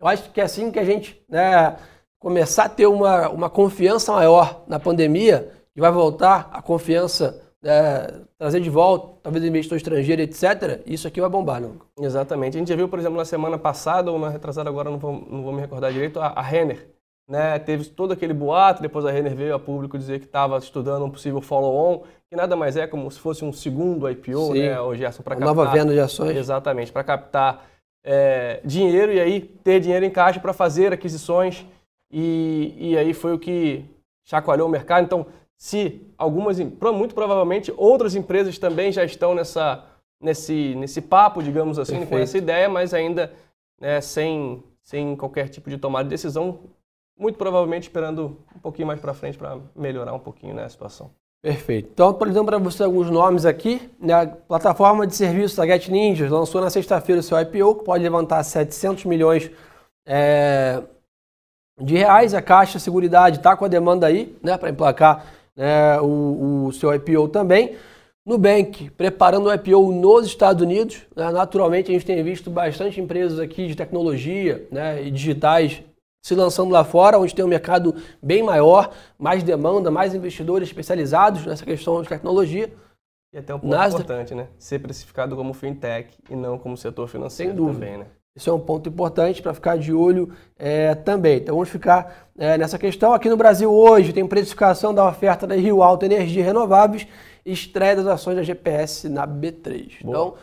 Eu 0.00 0.08
acho 0.08 0.30
que 0.30 0.40
é 0.40 0.44
assim 0.44 0.70
que 0.70 0.78
a 0.78 0.84
gente 0.84 1.22
né, 1.28 1.76
começar 2.18 2.64
a 2.64 2.68
ter 2.68 2.86
uma, 2.86 3.28
uma 3.28 3.50
confiança 3.50 4.12
maior 4.12 4.64
na 4.66 4.78
pandemia, 4.78 5.52
e 5.76 5.80
vai 5.80 5.92
voltar 5.92 6.48
a 6.52 6.62
confiança 6.62 7.42
é, 7.66 8.20
trazer 8.38 8.60
de 8.60 8.70
volta, 8.70 9.18
talvez 9.22 9.44
investidor 9.44 9.76
estrangeiro, 9.76 10.22
etc., 10.22 10.82
isso 10.86 11.08
aqui 11.08 11.20
vai 11.20 11.28
bombar, 11.28 11.60
não? 11.60 11.76
Exatamente. 12.00 12.56
A 12.56 12.60
gente 12.60 12.68
já 12.68 12.76
viu, 12.76 12.88
por 12.88 12.98
exemplo, 12.98 13.16
na 13.16 13.24
semana 13.24 13.58
passada, 13.58 14.10
ou 14.10 14.18
na 14.18 14.28
retrasada 14.28 14.70
agora, 14.70 14.90
não 14.90 14.98
vou, 14.98 15.12
não 15.12 15.42
vou 15.42 15.52
me 15.52 15.60
recordar 15.60 15.92
direito, 15.92 16.20
a, 16.20 16.28
a 16.28 16.42
Renner. 16.42 16.88
Né, 17.28 17.58
teve 17.58 17.86
todo 17.86 18.12
aquele 18.12 18.32
boato, 18.32 18.80
depois 18.80 19.04
a 19.04 19.10
Renner 19.10 19.34
veio 19.34 19.52
a 19.52 19.58
público 19.58 19.98
dizer 19.98 20.20
que 20.20 20.26
estava 20.26 20.56
estudando 20.58 21.04
um 21.04 21.10
possível 21.10 21.40
follow-on, 21.40 22.04
que 22.30 22.36
nada 22.36 22.54
mais 22.54 22.76
é 22.76 22.86
como 22.86 23.10
se 23.10 23.18
fosse 23.18 23.44
um 23.44 23.52
segundo 23.52 24.08
IPO, 24.08 24.52
Sim, 24.52 24.60
né, 24.60 24.80
o 24.80 24.94
Gerson, 24.94 25.24
para 25.24 25.34
captar... 25.34 25.54
Nova 25.54 25.72
venda 25.72 25.92
de 25.92 25.98
ações. 25.98 26.36
Exatamente, 26.36 26.92
para 26.92 27.02
captar 27.02 27.66
é, 28.04 28.60
dinheiro 28.64 29.12
e 29.12 29.18
aí 29.18 29.40
ter 29.40 29.80
dinheiro 29.80 30.04
em 30.04 30.10
caixa 30.10 30.38
para 30.38 30.52
fazer 30.52 30.92
aquisições, 30.92 31.66
e, 32.12 32.72
e 32.78 32.96
aí 32.96 33.12
foi 33.12 33.34
o 33.34 33.38
que 33.40 33.84
chacoalhou 34.24 34.68
o 34.68 34.70
mercado. 34.70 35.04
Então, 35.04 35.26
se 35.58 36.02
algumas, 36.18 36.58
muito 36.58 37.14
provavelmente, 37.14 37.72
outras 37.76 38.14
empresas 38.14 38.58
também 38.58 38.92
já 38.92 39.04
estão 39.04 39.34
nessa, 39.34 39.84
nesse, 40.20 40.74
nesse 40.74 41.00
papo, 41.00 41.42
digamos 41.42 41.78
assim, 41.78 41.92
Perfeito. 41.92 42.10
com 42.10 42.18
essa 42.18 42.38
ideia, 42.38 42.68
mas 42.68 42.92
ainda 42.92 43.32
né, 43.80 44.00
sem, 44.00 44.62
sem 44.82 45.16
qualquer 45.16 45.48
tipo 45.48 45.70
de 45.70 45.78
tomada 45.78 46.04
de 46.04 46.10
decisão, 46.10 46.60
muito 47.18 47.38
provavelmente 47.38 47.84
esperando 47.84 48.38
um 48.54 48.58
pouquinho 48.58 48.88
mais 48.88 49.00
para 49.00 49.14
frente 49.14 49.38
para 49.38 49.58
melhorar 49.74 50.12
um 50.12 50.18
pouquinho 50.18 50.54
né, 50.54 50.64
a 50.64 50.68
situação. 50.68 51.10
Perfeito. 51.42 51.90
Então, 51.92 52.08
atualizando 52.08 52.46
para 52.46 52.58
você 52.58 52.82
alguns 52.82 53.08
nomes 53.08 53.46
aqui, 53.46 53.90
né, 54.00 54.14
a 54.14 54.26
plataforma 54.26 55.06
de 55.06 55.14
serviços 55.14 55.56
da 55.56 55.66
Get 55.66 55.88
Ninjas 55.88 56.30
lançou 56.30 56.60
na 56.60 56.68
sexta-feira 56.68 57.20
o 57.20 57.22
seu 57.22 57.40
IPO, 57.40 57.76
que 57.76 57.84
pode 57.84 58.02
levantar 58.02 58.42
700 58.42 59.04
milhões 59.04 59.50
é, 60.04 60.82
de 61.80 61.96
reais. 61.96 62.34
A 62.34 62.42
Caixa 62.42 62.78
Seguridade 62.78 63.36
está 63.36 63.56
com 63.56 63.64
a 63.64 63.68
demanda 63.68 64.06
aí 64.06 64.36
né, 64.42 64.58
para 64.58 64.70
emplacar 64.70 65.35
né, 65.56 66.00
o, 66.00 66.66
o, 66.66 66.72
seu 66.72 66.94
IPO 66.94 67.28
também. 67.28 67.76
Nubank 68.24 68.90
preparando 68.90 69.46
o 69.46 69.54
IPO 69.54 69.92
nos 69.92 70.26
Estados 70.26 70.62
Unidos. 70.62 71.06
Né, 71.14 71.30
naturalmente, 71.30 71.90
a 71.90 71.94
gente 71.94 72.04
tem 72.04 72.22
visto 72.22 72.50
bastante 72.50 73.00
empresas 73.00 73.38
aqui 73.38 73.66
de 73.66 73.74
tecnologia 73.74 74.66
né, 74.70 75.02
e 75.02 75.10
digitais 75.10 75.82
se 76.26 76.34
lançando 76.34 76.72
lá 76.72 76.82
fora, 76.82 77.20
onde 77.20 77.32
tem 77.32 77.44
um 77.44 77.48
mercado 77.48 77.94
bem 78.20 78.42
maior, 78.42 78.92
mais 79.16 79.44
demanda, 79.44 79.92
mais 79.92 80.12
investidores 80.12 80.68
especializados 80.68 81.46
nessa 81.46 81.64
questão 81.64 82.02
de 82.02 82.08
tecnologia. 82.08 82.68
E 83.32 83.38
até 83.38 83.54
um 83.54 83.60
ponto 83.60 83.70
Nasdaq. 83.70 84.02
importante, 84.02 84.34
né? 84.34 84.48
Ser 84.58 84.80
precificado 84.80 85.36
como 85.36 85.54
fintech 85.54 86.18
e 86.28 86.34
não 86.34 86.58
como 86.58 86.76
setor 86.76 87.06
financeiro 87.06 87.52
Sem 87.52 87.56
dúvida. 87.56 87.78
também, 87.78 87.98
né? 87.98 88.06
Isso 88.36 88.50
é 88.50 88.52
um 88.52 88.60
ponto 88.60 88.86
importante 88.86 89.40
para 89.40 89.54
ficar 89.54 89.78
de 89.78 89.94
olho 89.94 90.30
é, 90.58 90.94
também. 90.94 91.38
Então 91.38 91.54
vamos 91.54 91.70
ficar 91.70 92.28
é, 92.36 92.58
nessa 92.58 92.78
questão. 92.78 93.14
Aqui 93.14 93.30
no 93.30 93.36
Brasil 93.36 93.72
hoje 93.72 94.12
tem 94.12 94.26
precificação 94.26 94.92
da 94.92 95.08
oferta 95.08 95.46
da 95.46 95.54
Rio 95.54 95.82
Alto 95.82 96.04
Energia 96.04 96.44
Renováveis 96.44 97.06
e 97.46 97.52
estreia 97.52 97.96
das 97.96 98.06
ações 98.06 98.36
da 98.36 98.42
GPS 98.42 99.08
na 99.08 99.26
B3. 99.26 100.02
Boa. 100.02 100.10
Então, 100.10 100.34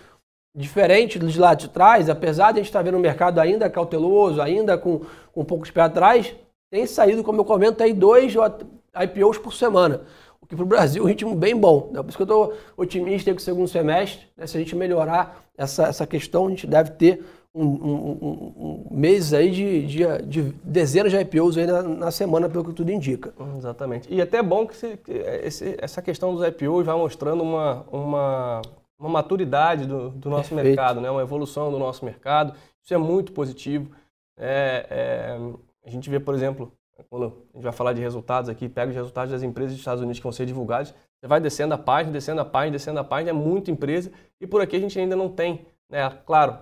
diferente 0.55 1.19
dos 1.19 1.37
lá 1.37 1.53
de 1.53 1.69
trás, 1.69 2.09
apesar 2.09 2.51
de 2.51 2.59
a 2.59 2.63
gente 2.63 2.69
estar 2.69 2.81
vendo 2.81 2.97
um 2.97 3.01
mercado 3.01 3.39
ainda 3.39 3.69
cauteloso, 3.69 4.41
ainda 4.41 4.75
com, 4.75 5.01
com 5.31 5.41
um 5.41 5.45
pouco 5.45 5.63
de 5.63 5.71
pé 5.71 5.81
atrás, 5.81 6.33
tem 6.71 6.87
saído, 6.87 7.23
como 7.23 7.41
eu 7.41 7.45
comento 7.45 7.83
aí, 7.83 7.93
dois 7.93 8.33
IPOs 8.33 9.37
por 9.37 9.53
semana. 9.53 10.01
O 10.41 10.47
que 10.47 10.55
para 10.55 10.63
o 10.63 10.67
Brasil 10.67 11.03
é 11.03 11.05
um 11.05 11.09
ritmo 11.09 11.35
bem 11.35 11.55
bom. 11.55 11.89
Né? 11.91 12.01
Por 12.01 12.09
isso 12.09 12.17
que 12.17 12.23
eu 12.23 12.25
estou 12.25 12.53
otimista 12.75 13.31
com 13.31 13.37
o 13.37 13.41
segundo 13.41 13.67
semestre. 13.67 14.25
Né? 14.35 14.47
Se 14.47 14.57
a 14.57 14.59
gente 14.59 14.75
melhorar 14.75 15.43
essa, 15.55 15.83
essa 15.83 16.07
questão, 16.07 16.47
a 16.47 16.49
gente 16.49 16.65
deve 16.65 16.91
ter 16.91 17.23
um, 17.55 17.65
um, 17.65 18.87
um, 18.91 18.97
meses 18.97 19.33
aí 19.33 19.51
de, 19.51 19.85
de, 19.85 20.21
de, 20.23 20.41
dezenas 20.63 21.11
de 21.11 21.19
IPOs 21.19 21.57
aí 21.57 21.67
na, 21.67 21.83
na, 21.83 22.11
semana, 22.11 22.49
pelo 22.49 22.65
que 22.65 22.73
tudo 22.73 22.91
indica. 22.91 23.33
Exatamente. 23.57 24.11
E 24.11 24.19
até 24.21 24.37
é 24.37 24.43
bom 24.43 24.65
que, 24.65 24.75
se, 24.75 24.97
que 24.97 25.11
esse, 25.11 25.77
essa 25.79 26.01
questão 26.01 26.33
dos 26.33 26.45
IPOs 26.47 26.85
vai 26.85 26.95
mostrando 26.95 27.43
uma, 27.43 27.85
uma, 27.91 28.61
uma 28.99 29.09
maturidade 29.09 29.85
do, 29.85 30.09
do 30.09 30.29
nosso 30.29 30.49
Perfeito. 30.49 30.75
mercado, 30.75 30.99
né? 30.99 31.11
uma 31.11 31.21
evolução 31.21 31.71
do 31.71 31.77
nosso 31.77 32.03
mercado. 32.03 32.55
Isso 32.81 32.93
é 32.93 32.97
muito 32.97 33.31
positivo. 33.31 33.91
É, 34.35 34.87
é, 34.89 35.37
a 35.85 35.89
gente 35.89 36.09
vê, 36.09 36.19
por 36.19 36.33
exemplo, 36.33 36.71
quando 37.07 37.25
a 37.53 37.57
gente 37.57 37.63
vai 37.63 37.71
falar 37.71 37.93
de 37.93 38.01
resultados 38.01 38.49
aqui, 38.49 38.67
pega 38.67 38.89
os 38.89 38.95
resultados 38.95 39.31
das 39.31 39.43
empresas 39.43 39.73
dos 39.73 39.81
Estados 39.81 40.01
Unidos 40.01 40.19
que 40.19 40.23
vão 40.23 40.31
ser 40.31 40.47
divulgados, 40.47 40.93
você 41.19 41.27
vai 41.27 41.39
descendo 41.39 41.73
a 41.73 41.77
página, 41.77 42.11
descendo 42.11 42.41
a 42.41 42.45
página, 42.45 42.71
descendo 42.71 42.99
a 42.99 43.03
página, 43.03 43.29
é 43.29 43.33
muita 43.33 43.69
empresa, 43.69 44.11
e 44.41 44.47
por 44.47 44.61
aqui 44.61 44.75
a 44.75 44.79
gente 44.79 44.99
ainda 44.99 45.15
não 45.15 45.29
tem, 45.29 45.65
né? 45.89 46.09
Claro, 46.25 46.57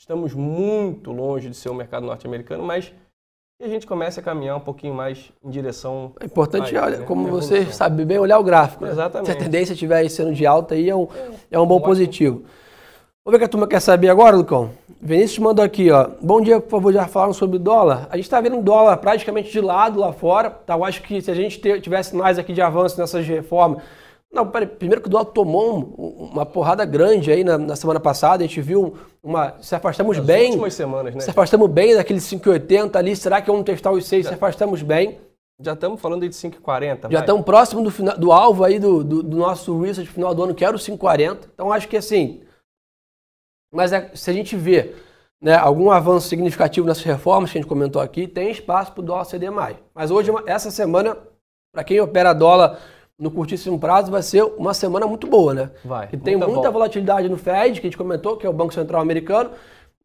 Estamos 0.00 0.32
muito 0.32 1.12
longe 1.12 1.50
de 1.50 1.54
ser 1.54 1.68
o 1.68 1.74
mercado 1.74 2.06
norte-americano, 2.06 2.64
mas 2.64 2.90
a 3.62 3.68
gente 3.68 3.86
comece 3.86 4.18
a 4.18 4.22
caminhar 4.22 4.56
um 4.56 4.60
pouquinho 4.60 4.94
mais 4.94 5.30
em 5.44 5.50
direção. 5.50 6.14
É 6.18 6.24
importante, 6.24 6.74
olha, 6.74 7.00
né? 7.00 7.04
como 7.04 7.28
você 7.28 7.66
sabe 7.66 8.06
bem, 8.06 8.18
olhar 8.18 8.38
o 8.38 8.42
gráfico. 8.42 8.82
Né? 8.82 8.92
Exatamente. 8.92 9.26
Se 9.26 9.32
a 9.32 9.38
tendência 9.38 9.74
estiver 9.74 10.08
sendo 10.08 10.32
de 10.32 10.46
alta, 10.46 10.74
aí 10.74 10.88
é 10.88 10.96
um, 10.96 11.06
é 11.50 11.60
um 11.60 11.66
bom 11.66 11.78
positivo. 11.82 12.44
Vamos 13.22 13.32
ver 13.32 13.36
o 13.36 13.38
que 13.40 13.44
a 13.44 13.48
turma 13.48 13.68
quer 13.68 13.80
saber 13.80 14.08
agora, 14.08 14.34
Lucão. 14.34 14.70
Vinícius 15.02 15.38
mandou 15.38 15.62
aqui, 15.62 15.90
ó. 15.90 16.08
Bom 16.18 16.40
dia, 16.40 16.58
por 16.60 16.70
favor, 16.70 16.92
já 16.94 17.06
falaram 17.06 17.34
sobre 17.34 17.58
dólar. 17.58 18.08
A 18.10 18.16
gente 18.16 18.24
está 18.24 18.40
vendo 18.40 18.62
dólar 18.62 18.96
praticamente 18.96 19.52
de 19.52 19.60
lado 19.60 20.00
lá 20.00 20.14
fora. 20.14 20.48
Tá? 20.48 20.76
Eu 20.76 20.84
acho 20.84 21.02
que 21.02 21.20
se 21.20 21.30
a 21.30 21.34
gente 21.34 21.60
tivesse 21.82 22.16
mais 22.16 22.38
aqui 22.38 22.54
de 22.54 22.62
avanço 22.62 22.98
nessas 22.98 23.26
reformas, 23.26 23.82
não, 24.32 24.46
peraí, 24.46 24.68
primeiro 24.68 25.00
que 25.02 25.08
o 25.08 25.10
dólar 25.10 25.24
tomou 25.26 25.80
uma 26.32 26.46
porrada 26.46 26.84
grande 26.84 27.32
aí 27.32 27.42
na, 27.42 27.58
na, 27.58 27.74
semana 27.74 27.98
passada, 27.98 28.44
a 28.44 28.46
gente 28.46 28.60
viu 28.60 28.96
uma. 29.20 29.56
Se 29.60 29.74
afastamos 29.74 30.18
Nas 30.18 30.26
bem. 30.26 30.50
últimas 30.50 30.74
semanas, 30.74 31.14
né? 31.14 31.20
Se 31.20 31.30
afastamos 31.30 31.68
bem 31.68 31.96
daqueles 31.96 32.22
5,80 32.24 32.94
ali, 32.94 33.16
será 33.16 33.42
que 33.42 33.50
vamos 33.50 33.64
testar 33.64 33.90
os 33.90 34.06
6? 34.06 34.28
Se 34.28 34.34
afastamos 34.34 34.82
bem. 34.82 35.18
Já 35.60 35.72
estamos 35.72 36.00
falando 36.00 36.22
de 36.22 36.34
5,40. 36.34 37.10
Já 37.10 37.20
estamos 37.20 37.44
próximo 37.44 37.82
do, 37.82 37.90
final, 37.90 38.16
do 38.16 38.32
alvo 38.32 38.64
aí 38.64 38.78
do, 38.78 39.02
do, 39.02 39.22
do 39.22 39.36
nosso 39.36 39.78
research 39.80 40.10
final 40.10 40.32
do 40.32 40.44
ano, 40.44 40.54
que 40.54 40.64
era 40.64 40.74
o 40.74 40.78
5,40. 40.78 41.48
Então 41.52 41.72
acho 41.72 41.88
que 41.88 41.96
assim. 41.96 42.40
Mas 43.74 43.92
é, 43.92 44.10
se 44.14 44.30
a 44.30 44.32
gente 44.32 44.56
vê 44.56 44.94
né, 45.42 45.56
algum 45.56 45.90
avanço 45.90 46.28
significativo 46.28 46.86
nessas 46.86 47.02
reformas 47.02 47.50
que 47.50 47.58
a 47.58 47.60
gente 47.60 47.68
comentou 47.68 48.00
aqui, 48.00 48.28
tem 48.28 48.50
espaço 48.50 48.92
para 48.92 49.00
o 49.00 49.04
dólar 49.04 49.24
ceder 49.24 49.50
mais. 49.50 49.76
Mas 49.92 50.10
hoje, 50.10 50.30
essa 50.46 50.70
semana, 50.70 51.16
para 51.72 51.84
quem 51.84 52.00
opera 52.00 52.32
dólar 52.32 52.78
no 53.20 53.30
curtíssimo 53.30 53.78
prazo 53.78 54.10
vai 54.10 54.22
ser 54.22 54.42
uma 54.42 54.72
semana 54.72 55.06
muito 55.06 55.26
boa, 55.26 55.52
né? 55.52 55.70
Vai. 55.84 56.08
E 56.10 56.16
tem 56.16 56.36
muita 56.36 56.68
bom. 56.68 56.72
volatilidade 56.72 57.28
no 57.28 57.36
Fed, 57.36 57.78
que 57.78 57.86
a 57.86 57.90
gente 57.90 57.98
comentou, 57.98 58.38
que 58.38 58.46
é 58.46 58.48
o 58.48 58.52
Banco 58.52 58.72
Central 58.72 59.02
Americano, 59.02 59.50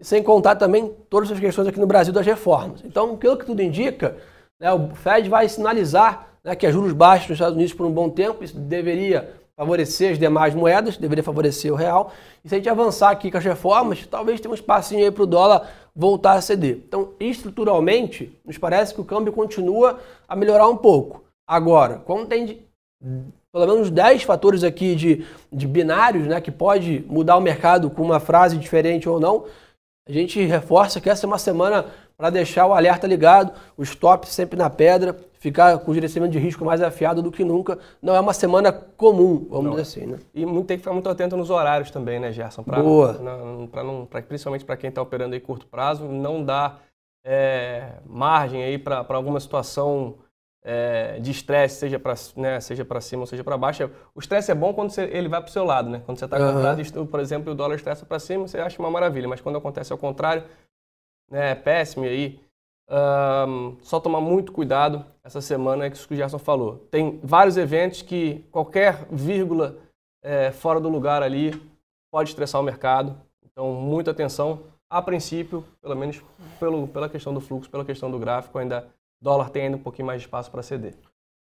sem 0.02 0.22
contar 0.22 0.58
também 0.58 0.94
todas 1.10 1.32
as 1.32 1.40
questões 1.40 1.70
aqui 1.70 1.80
no 1.80 1.88
Brasil 1.88 2.14
das 2.14 2.26
reformas. 2.26 2.84
Então, 2.84 3.16
pelo 3.16 3.38
que 3.38 3.46
tudo 3.46 3.62
indica, 3.62 4.18
né, 4.60 4.72
o 4.74 4.90
Fed 4.90 5.30
vai 5.30 5.48
sinalizar 5.48 6.28
né, 6.44 6.54
que 6.56 6.68
há 6.68 6.72
juros 6.72 6.92
baixos 6.92 7.30
nos 7.30 7.38
Estados 7.38 7.56
Unidos 7.56 7.74
por 7.74 7.86
um 7.86 7.92
bom 7.92 8.10
tempo, 8.10 8.44
isso 8.44 8.60
deveria 8.60 9.34
favorecer 9.56 10.12
as 10.12 10.20
demais 10.20 10.54
moedas, 10.54 10.98
deveria 10.98 11.24
favorecer 11.24 11.72
o 11.72 11.76
real. 11.76 12.12
E 12.44 12.50
se 12.50 12.56
a 12.56 12.58
gente 12.58 12.70
avançar 12.70 13.10
aqui 13.12 13.32
com 13.32 13.38
as 13.38 13.46
reformas, 13.46 14.06
talvez 14.06 14.42
tenha 14.42 14.52
um 14.52 14.56
espacinho 14.56 15.06
aí 15.06 15.12
para 15.12 15.24
o 15.24 15.26
dólar 15.26 15.70
voltar 15.96 16.34
a 16.34 16.42
ceder. 16.42 16.82
Então, 16.86 17.14
estruturalmente, 17.18 18.38
nos 18.46 18.58
parece 18.58 18.94
que 18.94 19.00
o 19.00 19.06
câmbio 19.06 19.32
continua 19.32 20.00
a 20.28 20.36
melhorar 20.36 20.68
um 20.68 20.76
pouco. 20.76 21.24
Agora, 21.48 22.00
como 22.00 22.26
tem 22.26 22.66
pelo 23.52 23.68
menos 23.68 23.90
10 23.90 24.24
fatores 24.24 24.64
aqui 24.64 24.96
de, 24.96 25.26
de 25.52 25.68
binários, 25.68 26.28
né, 26.28 26.42
que 26.42 26.52
pode 26.52 27.06
mudar 27.08 27.38
o 27.38 27.42
mercado 27.42 27.90
com 27.90 28.02
uma 28.02 28.20
frase 28.20 28.58
diferente 28.58 29.08
ou 29.08 29.20
não. 29.20 29.46
A 30.08 30.12
gente 30.12 30.44
reforça 30.44 31.02
que 31.02 31.10
essa 31.10 31.26
é 31.26 31.28
uma 31.28 31.40
semana 31.40 31.86
para 32.18 32.30
deixar 32.30 32.66
o 32.66 32.74
alerta 32.74 33.08
ligado, 33.08 33.54
o 33.78 33.84
stop 33.84 34.28
sempre 34.28 34.58
na 34.58 34.70
pedra, 34.70 35.16
ficar 35.40 35.78
com 35.80 35.92
o 35.92 35.94
gerenciamento 35.94 36.32
de 36.32 36.40
risco 36.40 36.64
mais 36.64 36.82
afiado 36.82 37.22
do 37.22 37.32
que 37.32 37.44
nunca. 37.44 37.78
Não 38.02 38.16
é 38.16 38.20
uma 38.20 38.34
semana 38.34 38.72
comum, 38.72 39.46
vamos 39.50 39.66
não. 39.66 39.72
dizer 39.72 39.82
assim, 39.82 40.06
né? 40.06 40.20
E 40.34 40.46
tem 40.64 40.78
que 40.78 40.78
ficar 40.78 40.94
muito 40.94 41.10
atento 41.10 41.36
nos 41.36 41.50
horários 41.50 41.92
também, 41.92 42.20
né, 42.20 42.32
Gerson? 42.32 42.64
Pra, 42.64 42.82
Boa. 42.82 43.14
Pra, 43.16 43.84
não, 43.84 44.06
pra, 44.06 44.22
principalmente 44.22 44.66
para 44.66 44.78
quem 44.78 44.90
está 44.90 45.02
operando 45.02 45.36
em 45.36 45.40
curto 45.40 45.68
prazo, 45.68 46.06
não 46.06 46.44
dar 46.44 46.82
é, 47.26 47.94
margem 48.06 48.64
aí 48.64 48.78
para 48.78 49.06
alguma 49.10 49.40
situação 49.40 50.16
é, 50.68 51.20
de 51.20 51.30
estresse, 51.30 51.76
seja 51.76 52.00
para 52.00 52.16
né, 52.36 52.60
seja 52.60 52.86
cima 53.00 53.22
ou 53.22 53.28
seja 53.28 53.44
para 53.44 53.56
baixo. 53.56 53.88
O 54.16 54.20
estresse 54.20 54.52
é 54.52 54.56
bom 54.56 54.74
quando 54.74 54.90
você, 54.90 55.04
ele 55.04 55.30
vai 55.30 55.40
para 55.40 55.50
o 55.50 55.54
seu 55.54 55.64
lado, 55.64 55.92
né? 55.92 56.02
Quando 56.04 56.18
você 56.18 56.26
está 56.26 56.40
uhum. 56.40 56.54
comprado, 56.54 57.06
por 57.06 57.20
exemplo, 57.20 57.52
o 57.52 57.56
dólar 57.56 57.76
estressa 57.76 58.04
para 58.04 58.18
cima, 58.18 58.48
você 58.48 58.58
acha 58.58 58.82
uma 58.82 58.90
maravilha. 58.90 59.28
Mas 59.28 59.40
quando 59.40 59.60
acontece 59.60 59.94
ao 59.94 59.98
contrário, 60.00 60.44
né, 61.30 61.52
é 61.52 61.56
péssimo 61.56 62.06
aí. 62.06 62.44
Um, 62.90 63.78
só 63.82 64.00
tomar 64.00 64.22
muito 64.22 64.52
cuidado 64.52 65.06
essa 65.24 65.42
semana 65.42 65.86
é 65.86 65.90
que 65.90 66.14
o 66.14 66.16
Gerson 66.16 66.40
falou. 66.40 66.88
Tem 66.90 67.20
vários 67.24 67.58
eventos 67.58 68.02
que 68.02 68.44
qualquer 68.52 69.06
vírgula 69.12 69.78
é, 70.24 70.52
fora 70.52 70.80
do 70.80 70.90
lugar 70.90 71.22
ali 71.22 71.52
pode 72.12 72.30
estressar 72.30 72.60
o 72.60 72.64
mercado. 72.64 73.16
Então, 73.44 73.72
muita 73.74 74.10
atenção. 74.10 74.64
A 74.90 75.02
princípio, 75.02 75.64
pelo 75.82 75.96
menos 75.96 76.24
pelo, 76.60 76.88
pela 76.88 77.10
questão 77.10 77.34
do 77.34 77.42
fluxo, 77.42 77.70
pela 77.70 77.86
questão 77.86 78.10
do 78.10 78.18
gráfico, 78.18 78.58
ainda 78.58 78.88
dólar 79.22 79.50
tem 79.50 79.64
ainda 79.64 79.78
um 79.78 79.82
pouquinho 79.82 80.08
mais 80.08 80.22
de 80.22 80.28
espaço 80.28 80.52
para 80.52 80.64
ceder. 80.64 80.96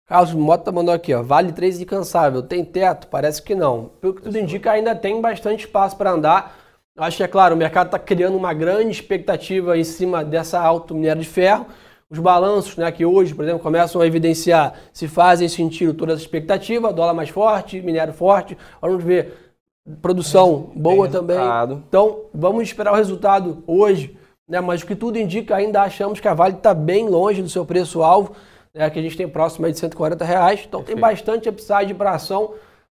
Carlos 0.05 0.33
Mota 0.33 0.71
mandou 0.71 0.93
aqui, 0.93 1.13
ó, 1.13 1.23
vale 1.23 1.53
3 1.53 1.81
incansável, 1.81 2.43
tem 2.43 2.63
teto? 2.63 3.07
Parece 3.07 3.41
que 3.41 3.55
não. 3.55 3.91
Pelo 4.01 4.13
que 4.13 4.21
tudo 4.21 4.37
indica, 4.37 4.71
ainda 4.71 4.93
tem 4.95 5.21
bastante 5.21 5.65
espaço 5.65 5.95
para 5.95 6.11
andar. 6.11 6.57
Acho 6.97 7.17
que 7.17 7.23
é 7.23 7.27
claro, 7.27 7.55
o 7.55 7.57
mercado 7.57 7.87
está 7.87 7.97
criando 7.97 8.37
uma 8.37 8.53
grande 8.53 8.91
expectativa 8.91 9.77
em 9.77 9.83
cima 9.83 10.23
dessa 10.23 10.59
alta 10.59 10.93
minério 10.93 11.21
de 11.21 11.27
ferro. 11.27 11.65
Os 12.09 12.19
balanços, 12.19 12.77
né, 12.77 12.91
que 12.91 13.03
hoje, 13.03 13.33
por 13.33 13.43
exemplo, 13.43 13.63
começam 13.63 13.99
a 13.99 14.05
evidenciar 14.05 14.75
se 14.91 15.07
fazem 15.07 15.47
sentido 15.47 15.95
toda 15.95 16.13
essa 16.13 16.21
expectativa, 16.21 16.93
dólar 16.93 17.13
mais 17.13 17.29
forte, 17.29 17.81
minério 17.81 18.13
forte. 18.13 18.55
Vamos 18.79 19.03
ver 19.03 19.55
produção 20.01 20.71
boa 20.75 21.07
também. 21.07 21.37
Então, 21.87 22.25
vamos 22.33 22.63
esperar 22.63 22.93
o 22.93 22.95
resultado 22.95 23.63
hoje, 23.65 24.15
né? 24.53 24.61
Mas 24.61 24.83
o 24.83 24.85
que 24.85 24.95
tudo 24.95 25.17
indica, 25.17 25.55
ainda 25.55 25.81
achamos 25.81 26.19
que 26.19 26.27
a 26.27 26.33
Vale 26.35 26.53
está 26.53 26.75
bem 26.75 27.09
longe 27.09 27.41
do 27.41 27.49
seu 27.49 27.65
preço-alvo, 27.65 28.35
né? 28.71 28.87
que 28.89 28.99
a 28.99 29.01
gente 29.01 29.17
tem 29.17 29.27
próximo 29.27 29.69
de 29.69 29.79
140 29.79 30.23
reais. 30.23 30.63
Então 30.67 30.81
Perfeito. 30.81 31.01
tem 31.01 31.01
bastante 31.01 31.49
upside 31.49 31.93
para 31.95 32.11
ação 32.11 32.53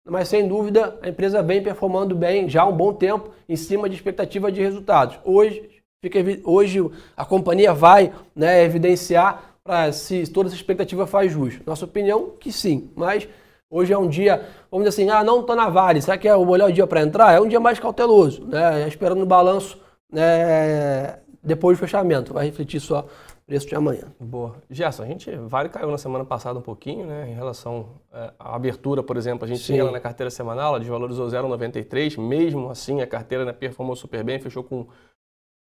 mas 0.09 0.29
sem 0.29 0.47
dúvida 0.47 0.97
a 1.01 1.09
empresa 1.09 1.43
vem 1.43 1.61
performando 1.61 2.15
bem 2.15 2.47
já 2.47 2.61
há 2.61 2.65
um 2.65 2.75
bom 2.75 2.93
tempo 2.93 3.29
em 3.47 3.55
cima 3.55 3.89
de 3.89 3.95
expectativa 3.95 4.49
de 4.49 4.61
resultados. 4.61 5.19
Hoje, 5.23 5.69
fica, 6.01 6.19
hoje 6.45 6.79
a 7.15 7.25
companhia 7.25 7.73
vai 7.73 8.13
né, 8.33 8.63
evidenciar 8.63 9.55
para 9.63 9.91
se 9.91 10.25
toda 10.27 10.47
essa 10.47 10.55
expectativa 10.55 11.05
faz 11.05 11.33
jus. 11.33 11.59
Nossa 11.65 11.83
opinião, 11.83 12.31
que 12.39 12.53
sim, 12.53 12.89
mas 12.95 13.27
hoje 13.69 13.91
é 13.91 13.97
um 13.97 14.07
dia, 14.07 14.45
vamos 14.71 14.87
dizer 14.87 15.01
assim, 15.01 15.11
ah, 15.11 15.25
não 15.25 15.41
estou 15.41 15.57
na 15.57 15.67
Vale, 15.67 16.01
será 16.01 16.17
que 16.17 16.27
é 16.27 16.35
o 16.35 16.45
melhor 16.45 16.71
dia 16.71 16.87
para 16.87 17.01
entrar? 17.01 17.33
É 17.33 17.41
um 17.41 17.47
dia 17.47 17.59
mais 17.59 17.77
cauteloso, 17.77 18.45
né, 18.45 18.87
esperando 18.87 19.23
o 19.23 19.25
balanço 19.25 19.77
né, 20.09 21.19
depois 21.43 21.77
do 21.77 21.81
fechamento, 21.81 22.33
vai 22.33 22.45
refletir 22.45 22.79
só 22.79 23.07
preço 23.45 23.67
de 23.67 23.75
amanhã. 23.75 24.13
Boa. 24.19 24.55
Gerson, 24.69 25.03
a 25.03 25.05
gente, 25.05 25.31
Vale 25.35 25.69
caiu 25.69 25.89
na 25.89 25.97
semana 25.97 26.25
passada 26.25 26.59
um 26.59 26.61
pouquinho, 26.61 27.05
né, 27.05 27.29
em 27.29 27.33
relação 27.33 28.01
é, 28.11 28.33
à 28.37 28.55
abertura, 28.55 29.01
por 29.01 29.15
exemplo, 29.15 29.45
a 29.45 29.47
gente 29.47 29.61
Sim. 29.61 29.73
tinha 29.73 29.79
ela 29.81 29.91
na 29.91 29.99
carteira 29.99 30.29
semanal, 30.29 30.69
ela 30.69 30.79
desvalorizou 30.79 31.27
0,93, 31.27 32.19
mesmo 32.19 32.69
assim 32.69 33.01
a 33.01 33.07
carteira 33.07 33.45
né, 33.45 33.53
performou 33.53 33.95
super 33.95 34.23
bem, 34.23 34.39
fechou 34.39 34.63
com 34.63 34.87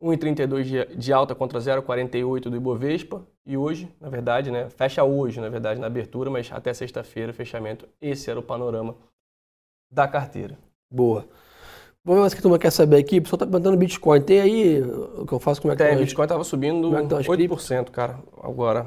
1,32 0.03 0.63
de, 0.63 0.97
de 0.97 1.13
alta 1.13 1.35
contra 1.35 1.59
0,48 1.59 2.43
do 2.43 2.57
Ibovespa 2.57 3.27
e 3.47 3.57
hoje, 3.57 3.89
na 4.01 4.09
verdade, 4.09 4.51
né, 4.51 4.69
fecha 4.71 5.05
hoje, 5.05 5.41
na 5.41 5.49
verdade, 5.49 5.81
na 5.81 5.87
abertura, 5.87 6.31
mas 6.31 6.51
até 6.53 6.73
sexta-feira, 6.75 7.33
fechamento, 7.33 7.89
esse 8.01 8.31
era 8.31 8.39
o 8.39 8.43
panorama 8.43 8.97
da 9.91 10.07
carteira. 10.07 10.59
Boa. 10.91 11.27
Vamos 12.05 12.23
ver 12.23 12.31
se 12.31 12.37
a 12.39 12.43
turma 12.43 12.59
quer 12.59 12.71
saber 12.71 12.97
aqui. 12.97 13.19
O 13.19 13.23
pessoal 13.23 13.37
está 13.37 13.47
perguntando 13.47 13.77
Bitcoin. 13.77 14.21
Tem 14.23 14.41
aí 14.41 14.83
o 14.83 15.27
que 15.27 15.33
eu 15.33 15.39
faço? 15.39 15.61
Como 15.61 15.73
é 15.73 15.77
que 15.77 15.83
Tem, 15.83 15.93
tá 15.93 16.01
Bitcoin 16.01 16.25
estava 16.25 16.45
subindo 16.45 16.97
é 16.97 17.03
8%, 17.03 17.91
cara, 17.91 18.19
agora. 18.43 18.87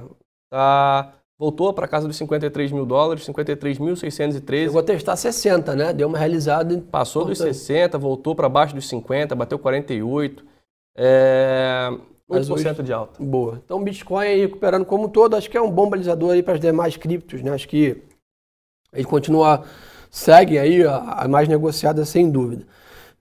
Tá, 0.50 1.14
voltou 1.40 1.74
para 1.74 1.88
casa 1.88 2.08
dos 2.08 2.18
53 2.18 2.72
mil 2.72 2.86
dólares, 2.86 3.26
53.613. 3.28 4.66
Eu 4.66 4.72
vou 4.72 4.84
testar 4.84 5.16
60, 5.16 5.76
né? 5.76 5.94
Deu 5.94 6.08
uma 6.08 6.18
realizada. 6.18 6.84
Passou 6.92 7.26
dos 7.26 7.38
60, 7.38 7.98
voltou 7.98 8.36
para 8.36 8.50
baixo 8.50 8.76
dos 8.76 8.88
50, 8.90 9.36
bateu 9.36 9.60
48. 9.60 10.44
É, 10.98 11.90
8% 12.30 12.52
hoje, 12.52 12.84
de 12.84 12.94
alta. 12.94 13.24
Boa. 13.24 13.62
Então, 13.64 13.84
Bitcoin 13.84 14.26
aí 14.26 14.42
recuperando 14.42 14.86
como 14.86 15.06
um 15.06 15.10
todo, 15.10 15.36
acho 15.36 15.50
que 15.50 15.58
é 15.58 15.62
um 15.62 15.72
bom 15.72 15.90
balizador 15.90 16.32
aí 16.32 16.42
para 16.42 16.54
as 16.54 16.60
demais 16.60 16.98
criptos, 16.98 17.42
né? 17.42 17.52
Acho 17.52 17.68
que 17.68 18.02
ele 18.94 19.06
continua, 19.06 19.64
segue 20.10 20.58
aí 20.58 20.84
a, 20.84 20.96
a 20.96 21.28
mais 21.28 21.48
negociada 21.48 22.06
sem 22.06 22.30
dúvida. 22.30 22.66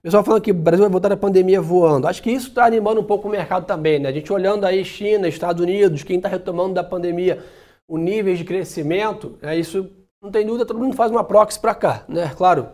Pessoal 0.01 0.23
falando 0.23 0.41
que 0.41 0.49
o 0.49 0.55
Brasil 0.55 0.83
vai 0.83 0.91
voltar 0.91 1.09
da 1.09 1.17
pandemia 1.17 1.61
voando. 1.61 2.07
Acho 2.07 2.23
que 2.23 2.31
isso 2.31 2.47
está 2.47 2.65
animando 2.65 2.99
um 2.99 3.03
pouco 3.03 3.27
o 3.27 3.31
mercado 3.31 3.67
também, 3.67 3.99
né? 3.99 4.09
A 4.09 4.11
gente 4.11 4.33
olhando 4.33 4.65
aí 4.65 4.83
China, 4.83 5.27
Estados 5.27 5.61
Unidos, 5.61 6.01
quem 6.01 6.17
está 6.17 6.27
retomando 6.27 6.73
da 6.73 6.83
pandemia, 6.83 7.43
o 7.87 7.99
nível 7.99 8.33
de 8.35 8.43
crescimento, 8.43 9.37
é 9.43 9.55
isso 9.55 9.87
não 10.19 10.31
tem 10.31 10.45
dúvida, 10.45 10.65
todo 10.65 10.79
mundo 10.79 10.95
faz 10.95 11.11
uma 11.11 11.23
proxy 11.23 11.59
para 11.59 11.75
cá, 11.75 12.03
né? 12.07 12.31
Claro, 12.35 12.69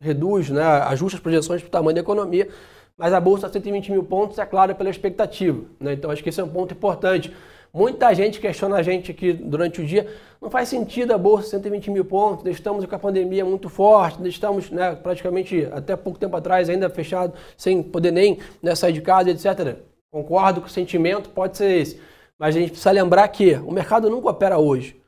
reduz, 0.00 0.50
né? 0.50 0.62
ajusta 0.62 1.16
as 1.16 1.22
projeções 1.22 1.60
para 1.60 1.68
o 1.68 1.70
tamanho 1.70 1.94
da 1.94 2.00
economia, 2.00 2.48
mas 2.96 3.12
a 3.12 3.20
bolsa 3.20 3.46
a 3.46 3.50
120 3.50 3.90
mil 3.92 4.04
pontos 4.04 4.38
é 4.38 4.46
claro 4.46 4.74
pela 4.74 4.90
expectativa, 4.90 5.64
né? 5.80 5.92
Então 5.92 6.10
acho 6.10 6.22
que 6.22 6.28
esse 6.28 6.40
é 6.40 6.44
um 6.44 6.48
ponto 6.48 6.74
importante. 6.74 7.32
Muita 7.74 8.12
gente 8.12 8.38
questiona 8.38 8.76
a 8.76 8.82
gente 8.82 9.10
aqui 9.10 9.32
durante 9.32 9.80
o 9.80 9.86
dia. 9.86 10.06
Não 10.40 10.50
faz 10.50 10.68
sentido 10.68 11.12
a 11.12 11.18
bolsa 11.18 11.48
120 11.48 11.90
mil 11.90 12.04
pontos, 12.04 12.44
estamos 12.46 12.84
com 12.84 12.94
a 12.94 12.98
pandemia 12.98 13.46
muito 13.46 13.70
forte, 13.70 14.28
estamos 14.28 14.70
né, 14.70 14.94
praticamente 14.94 15.66
até 15.72 15.96
pouco 15.96 16.18
tempo 16.18 16.36
atrás 16.36 16.68
ainda 16.68 16.90
fechado, 16.90 17.32
sem 17.56 17.82
poder 17.82 18.10
nem 18.10 18.38
né, 18.62 18.74
sair 18.74 18.92
de 18.92 19.00
casa, 19.00 19.30
etc. 19.30 19.78
Concordo 20.12 20.60
que 20.60 20.66
o 20.66 20.70
sentimento 20.70 21.30
pode 21.30 21.56
ser 21.56 21.80
esse. 21.80 22.00
Mas 22.38 22.54
a 22.54 22.58
gente 22.58 22.70
precisa 22.70 22.90
lembrar 22.90 23.26
que 23.28 23.54
o 23.54 23.70
mercado 23.70 24.10
nunca 24.10 24.28
opera 24.28 24.58
hoje. 24.58 25.00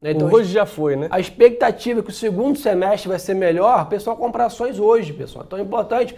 Né? 0.00 0.12
Então, 0.12 0.30
hoje 0.30 0.52
já 0.52 0.66
foi, 0.66 0.94
né? 0.94 1.08
A 1.10 1.18
expectativa 1.18 2.00
é 2.00 2.02
que 2.02 2.10
o 2.10 2.14
segundo 2.14 2.56
semestre 2.56 3.08
vai 3.08 3.18
ser 3.18 3.34
melhor, 3.34 3.82
o 3.82 3.86
pessoal 3.86 4.16
compra 4.16 4.46
ações 4.46 4.78
hoje, 4.78 5.12
pessoal. 5.12 5.44
Então 5.44 5.58
é 5.58 5.62
importante 5.62 6.16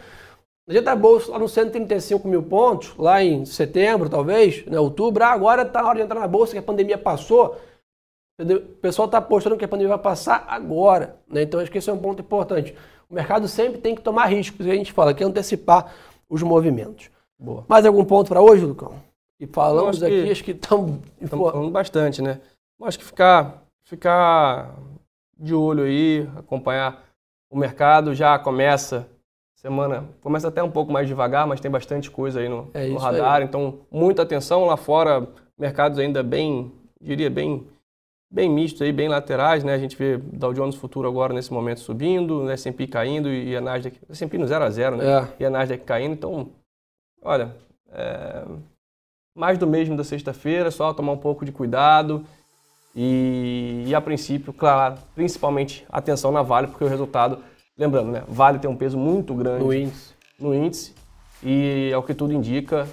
a 0.66 0.72
gente 0.72 0.88
a 0.88 0.96
bolsa 0.96 1.31
lá 1.31 1.38
nos 1.38 1.53
135 1.53 2.27
mil 2.27 2.42
pontos, 2.42 2.96
lá 2.96 3.22
em 3.22 3.44
setembro, 3.44 4.09
talvez, 4.09 4.64
né, 4.64 4.79
outubro. 4.81 5.22
Ah, 5.22 5.29
agora 5.29 5.62
está 5.62 5.83
na 5.83 5.88
hora 5.88 5.98
de 5.98 6.05
entrar 6.05 6.20
na 6.20 6.27
bolsa, 6.27 6.53
que 6.53 6.59
a 6.59 6.62
pandemia 6.62 6.96
passou. 6.96 7.61
O 8.40 8.61
pessoal 8.81 9.07
está 9.07 9.18
apostando 9.18 9.57
que 9.57 9.64
a 9.64 9.68
pandemia 9.68 9.90
vai 9.90 10.03
passar 10.03 10.46
agora. 10.48 11.16
Né? 11.29 11.42
Então, 11.42 11.61
acho 11.61 11.70
que 11.70 11.79
esse 11.79 11.90
é 11.90 11.92
um 11.92 11.98
ponto 11.98 12.22
importante. 12.22 12.74
O 13.11 13.14
mercado 13.14 13.46
sempre 13.46 13.79
tem 13.81 13.94
que 13.94 14.00
tomar 14.00 14.27
riscos, 14.27 14.66
a 14.66 14.74
gente 14.74 14.92
fala, 14.92 15.12
que 15.12 15.22
é 15.22 15.27
antecipar 15.27 15.94
os 16.29 16.42
movimentos. 16.42 17.11
Boa. 17.38 17.64
Mais 17.68 17.85
algum 17.85 18.05
ponto 18.05 18.29
para 18.29 18.40
hoje, 18.40 18.64
Lucão? 18.64 18.94
E 19.38 19.46
falamos 19.46 20.03
acho 20.03 20.07
aqui, 20.07 20.31
acho 20.31 20.42
que 20.42 20.53
estamos... 20.53 20.98
Estamos 21.20 21.53
falando 21.53 21.70
bastante, 21.70 22.22
né? 22.22 22.40
Acho 22.83 22.98
que 22.98 23.05
ficar, 23.05 23.62
ficar 23.85 24.74
de 25.38 25.55
olho 25.55 25.85
aí, 25.85 26.29
acompanhar 26.37 27.05
o 27.50 27.57
mercado 27.57 28.14
já 28.14 28.38
começa 28.38 29.07
semana 29.64 30.05
começa 30.20 30.48
até 30.48 30.62
um 30.62 30.70
pouco 30.70 30.92
mais 30.92 31.09
devagar, 31.09 31.46
mas 31.46 31.59
tem 31.59 31.70
bastante 31.70 32.11
coisa 32.11 32.40
aí 32.40 32.50
no, 32.50 32.70
é 32.74 32.87
no 32.87 32.98
radar. 32.98 33.37
Aí. 33.37 33.44
Então, 33.44 33.79
muita 33.90 34.20
atenção 34.20 34.66
lá 34.66 34.77
fora, 34.77 35.27
mercados 35.59 35.98
ainda 35.98 36.22
bem, 36.22 36.70
diria 37.00 37.31
bem, 37.31 37.66
bem 38.31 38.50
mistos 38.50 38.83
aí, 38.83 38.92
bem 38.92 39.09
laterais, 39.09 39.64
né? 39.64 39.72
A 39.72 39.79
gente 39.79 39.96
vê 39.96 40.18
Dow 40.18 40.53
Jones 40.53 40.77
Futuro 40.77 41.09
agora 41.09 41.33
nesse 41.33 41.50
momento 41.50 41.81
subindo, 41.81 42.50
S&P 42.50 42.87
caindo 42.87 43.31
e 43.31 43.57
a 43.57 43.61
Nasdaq, 43.62 43.98
S&P 44.11 44.37
no 44.37 44.46
0 44.46 44.64
a 44.64 44.70
0, 44.70 44.96
né? 44.96 45.05
É. 45.07 45.29
E 45.40 45.46
a 45.46 45.50
Nasdaq 45.50 45.83
caindo. 45.83 46.12
Então, 46.12 46.50
olha, 47.22 47.57
é, 47.90 48.44
mais 49.35 49.57
do 49.57 49.66
mesmo 49.66 49.96
da 49.96 50.05
sexta-feira, 50.05 50.70
só 50.70 50.92
tomar 50.92 51.12
um 51.12 51.18
pouco 51.18 51.42
de 51.42 51.53
cuidado. 51.53 52.22
E, 52.94 53.85
e 53.87 53.94
a 53.94 54.00
princípio, 54.00 54.53
claro, 54.53 54.98
principalmente 55.14 55.87
atenção 55.88 56.31
na 56.31 56.42
Vale, 56.42 56.68
porque 56.68 56.85
o 56.85 56.88
resultado 56.88 57.38
Lembrando, 57.76 58.12
né? 58.12 58.22
Vale 58.28 58.60
tem 58.60 58.70
um 58.70 58.76
peso 58.76 58.96
muito 58.96 59.34
grande 59.34 59.64
no 59.64 59.74
índice. 59.74 60.14
No 60.38 60.54
índice 60.54 60.94
e, 61.42 61.92
ao 61.92 62.04
que 62.04 62.14
tudo 62.14 62.32
indica, 62.32 62.87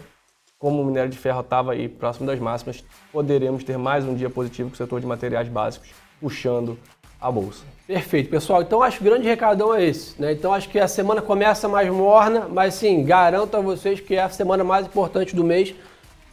como 0.57 0.81
o 0.81 0.85
minério 0.85 1.09
de 1.09 1.17
ferro 1.17 1.41
estava 1.41 1.73
aí 1.73 1.87
próximo 1.87 2.25
das 2.25 2.39
máximas, 2.39 2.83
poderemos 3.11 3.63
ter 3.63 3.77
mais 3.77 4.05
um 4.05 4.15
dia 4.15 4.29
positivo 4.29 4.69
com 4.69 4.73
o 4.73 4.77
setor 4.77 4.99
de 4.99 5.05
materiais 5.05 5.47
básicos 5.47 5.89
puxando 6.19 6.79
a 7.19 7.31
bolsa. 7.31 7.63
Perfeito, 7.85 8.31
pessoal. 8.31 8.63
Então 8.63 8.81
acho 8.81 8.97
que 8.97 9.03
o 9.03 9.09
grande 9.09 9.27
recadão 9.27 9.71
é 9.71 9.85
esse. 9.85 10.19
Né? 10.19 10.31
Então 10.31 10.51
acho 10.51 10.67
que 10.67 10.79
a 10.79 10.87
semana 10.87 11.21
começa 11.21 11.67
mais 11.67 11.87
morna, 11.87 12.47
mas 12.49 12.73
sim, 12.73 13.03
garanto 13.03 13.55
a 13.55 13.61
vocês 13.61 13.99
que 13.99 14.15
é 14.15 14.23
a 14.23 14.29
semana 14.29 14.63
mais 14.63 14.87
importante 14.87 15.35
do 15.35 15.43
mês. 15.43 15.75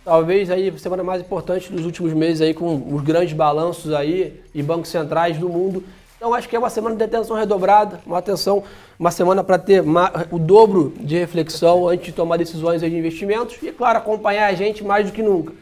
Talvez 0.03 0.51
aí 0.51 0.71
a 0.71 0.79
semana 0.79 1.05
mais 1.05 1.21
importante 1.21 1.71
dos 1.71 1.85
últimos 1.85 2.15
meses 2.15 2.41
aí 2.41 2.55
com 2.55 2.95
os 2.95 3.03
grandes 3.03 3.35
balanços 3.35 3.93
aí 3.93 4.41
e 4.55 4.63
bancos 4.63 4.89
centrais 4.89 5.37
do 5.37 5.51
mundo 5.51 5.85
Então 6.19 6.35
acho 6.35 6.49
que 6.49 6.57
é 6.57 6.59
uma 6.59 6.69
semana 6.69 6.97
de 6.97 7.05
atenção 7.05 7.37
redobrada, 7.37 8.01
uma 8.05 8.19
atenção, 8.19 8.65
uma 8.99 9.13
semana 9.13 9.45
para 9.45 9.57
ter 9.57 9.85
o 10.33 10.39
dobro 10.39 10.93
de 10.99 11.17
reflexão 11.17 11.87
antes 11.87 12.07
de 12.07 12.13
tomar 12.13 12.37
decisões 12.37 12.81
de 12.81 12.87
investimentos 12.89 13.57
e, 13.63 13.71
claro, 13.71 13.99
acompanhar 13.99 14.49
a 14.49 14.53
gente 14.53 14.83
mais 14.83 15.07
do 15.07 15.13
que 15.13 15.23
nunca. 15.23 15.53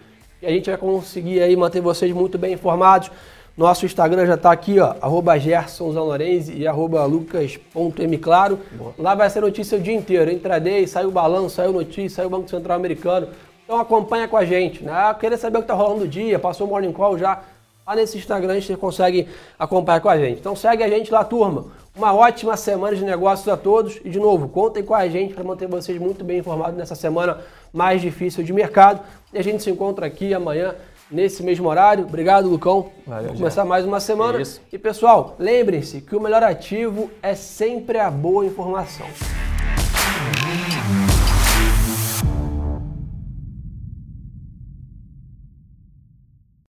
E 0.40 0.46
a 0.46 0.50
gente 0.50 0.70
vai 0.70 0.78
conseguir 0.78 1.42
aí 1.42 1.54
manter 1.54 1.82
vocês 1.82 2.10
muito 2.10 2.38
bem 2.38 2.54
informados. 2.54 3.10
Nosso 3.54 3.84
Instagram 3.84 4.24
já 4.24 4.34
está 4.34 4.50
aqui, 4.50 4.80
ó, 4.80 4.94
arroba 5.00 5.38
gersonzanorense 5.38 6.54
e 6.54 6.66
arroba 6.66 7.04
lucas.mclaro. 7.04 8.58
Lá 8.98 9.14
vai 9.14 9.28
ser 9.28 9.40
notícia 9.40 9.76
o 9.76 9.80
dia 9.80 9.94
inteiro. 9.94 10.30
Intraday, 10.30 10.86
saiu 10.86 11.08
o 11.08 11.12
balanço, 11.12 11.56
saiu 11.56 11.72
notícia, 11.72 12.16
saiu 12.16 12.28
o 12.28 12.30
Banco 12.30 12.48
Central 12.48 12.78
Americano. 12.78 13.28
Então 13.64 13.78
acompanha 13.78 14.26
com 14.26 14.36
a 14.38 14.44
gente, 14.44 14.82
né? 14.82 15.14
Querer 15.20 15.36
saber 15.36 15.58
o 15.58 15.60
que 15.60 15.64
está 15.64 15.74
rolando 15.74 16.00
no 16.00 16.08
dia, 16.08 16.38
passou 16.38 16.66
o 16.66 16.70
Morning 16.70 16.92
Call 16.92 17.18
já, 17.18 17.42
Lá 17.86 17.94
nesse 17.94 18.18
Instagram 18.18 18.60
você 18.60 18.76
consegue 18.76 19.28
acompanhar 19.56 20.00
com 20.00 20.08
a 20.08 20.18
gente. 20.18 20.40
Então 20.40 20.56
segue 20.56 20.82
a 20.82 20.88
gente 20.88 21.12
lá, 21.12 21.22
turma. 21.22 21.66
Uma 21.94 22.12
ótima 22.12 22.56
semana 22.56 22.96
de 22.96 23.04
negócios 23.04 23.46
a 23.46 23.56
todos. 23.56 24.00
E 24.04 24.10
de 24.10 24.18
novo, 24.18 24.48
contem 24.48 24.82
com 24.82 24.92
a 24.92 25.06
gente 25.08 25.34
para 25.34 25.44
manter 25.44 25.68
vocês 25.68 25.96
muito 26.00 26.24
bem 26.24 26.38
informados 26.38 26.76
nessa 26.76 26.96
semana 26.96 27.38
mais 27.72 28.02
difícil 28.02 28.42
de 28.42 28.52
mercado. 28.52 29.00
E 29.32 29.38
a 29.38 29.42
gente 29.42 29.62
se 29.62 29.70
encontra 29.70 30.04
aqui 30.04 30.34
amanhã 30.34 30.74
nesse 31.08 31.44
mesmo 31.44 31.68
horário. 31.68 32.04
Obrigado, 32.04 32.48
Lucão. 32.48 32.90
Valeu, 33.06 33.26
Vamos 33.26 33.38
começar 33.38 33.64
mais 33.64 33.84
uma 33.84 34.00
semana. 34.00 34.40
Isso. 34.40 34.60
E 34.72 34.76
pessoal, 34.76 35.36
lembrem-se 35.38 36.00
que 36.00 36.16
o 36.16 36.20
melhor 36.20 36.42
ativo 36.42 37.08
é 37.22 37.36
sempre 37.36 38.00
a 38.00 38.10
boa 38.10 38.44
informação. 38.44 39.06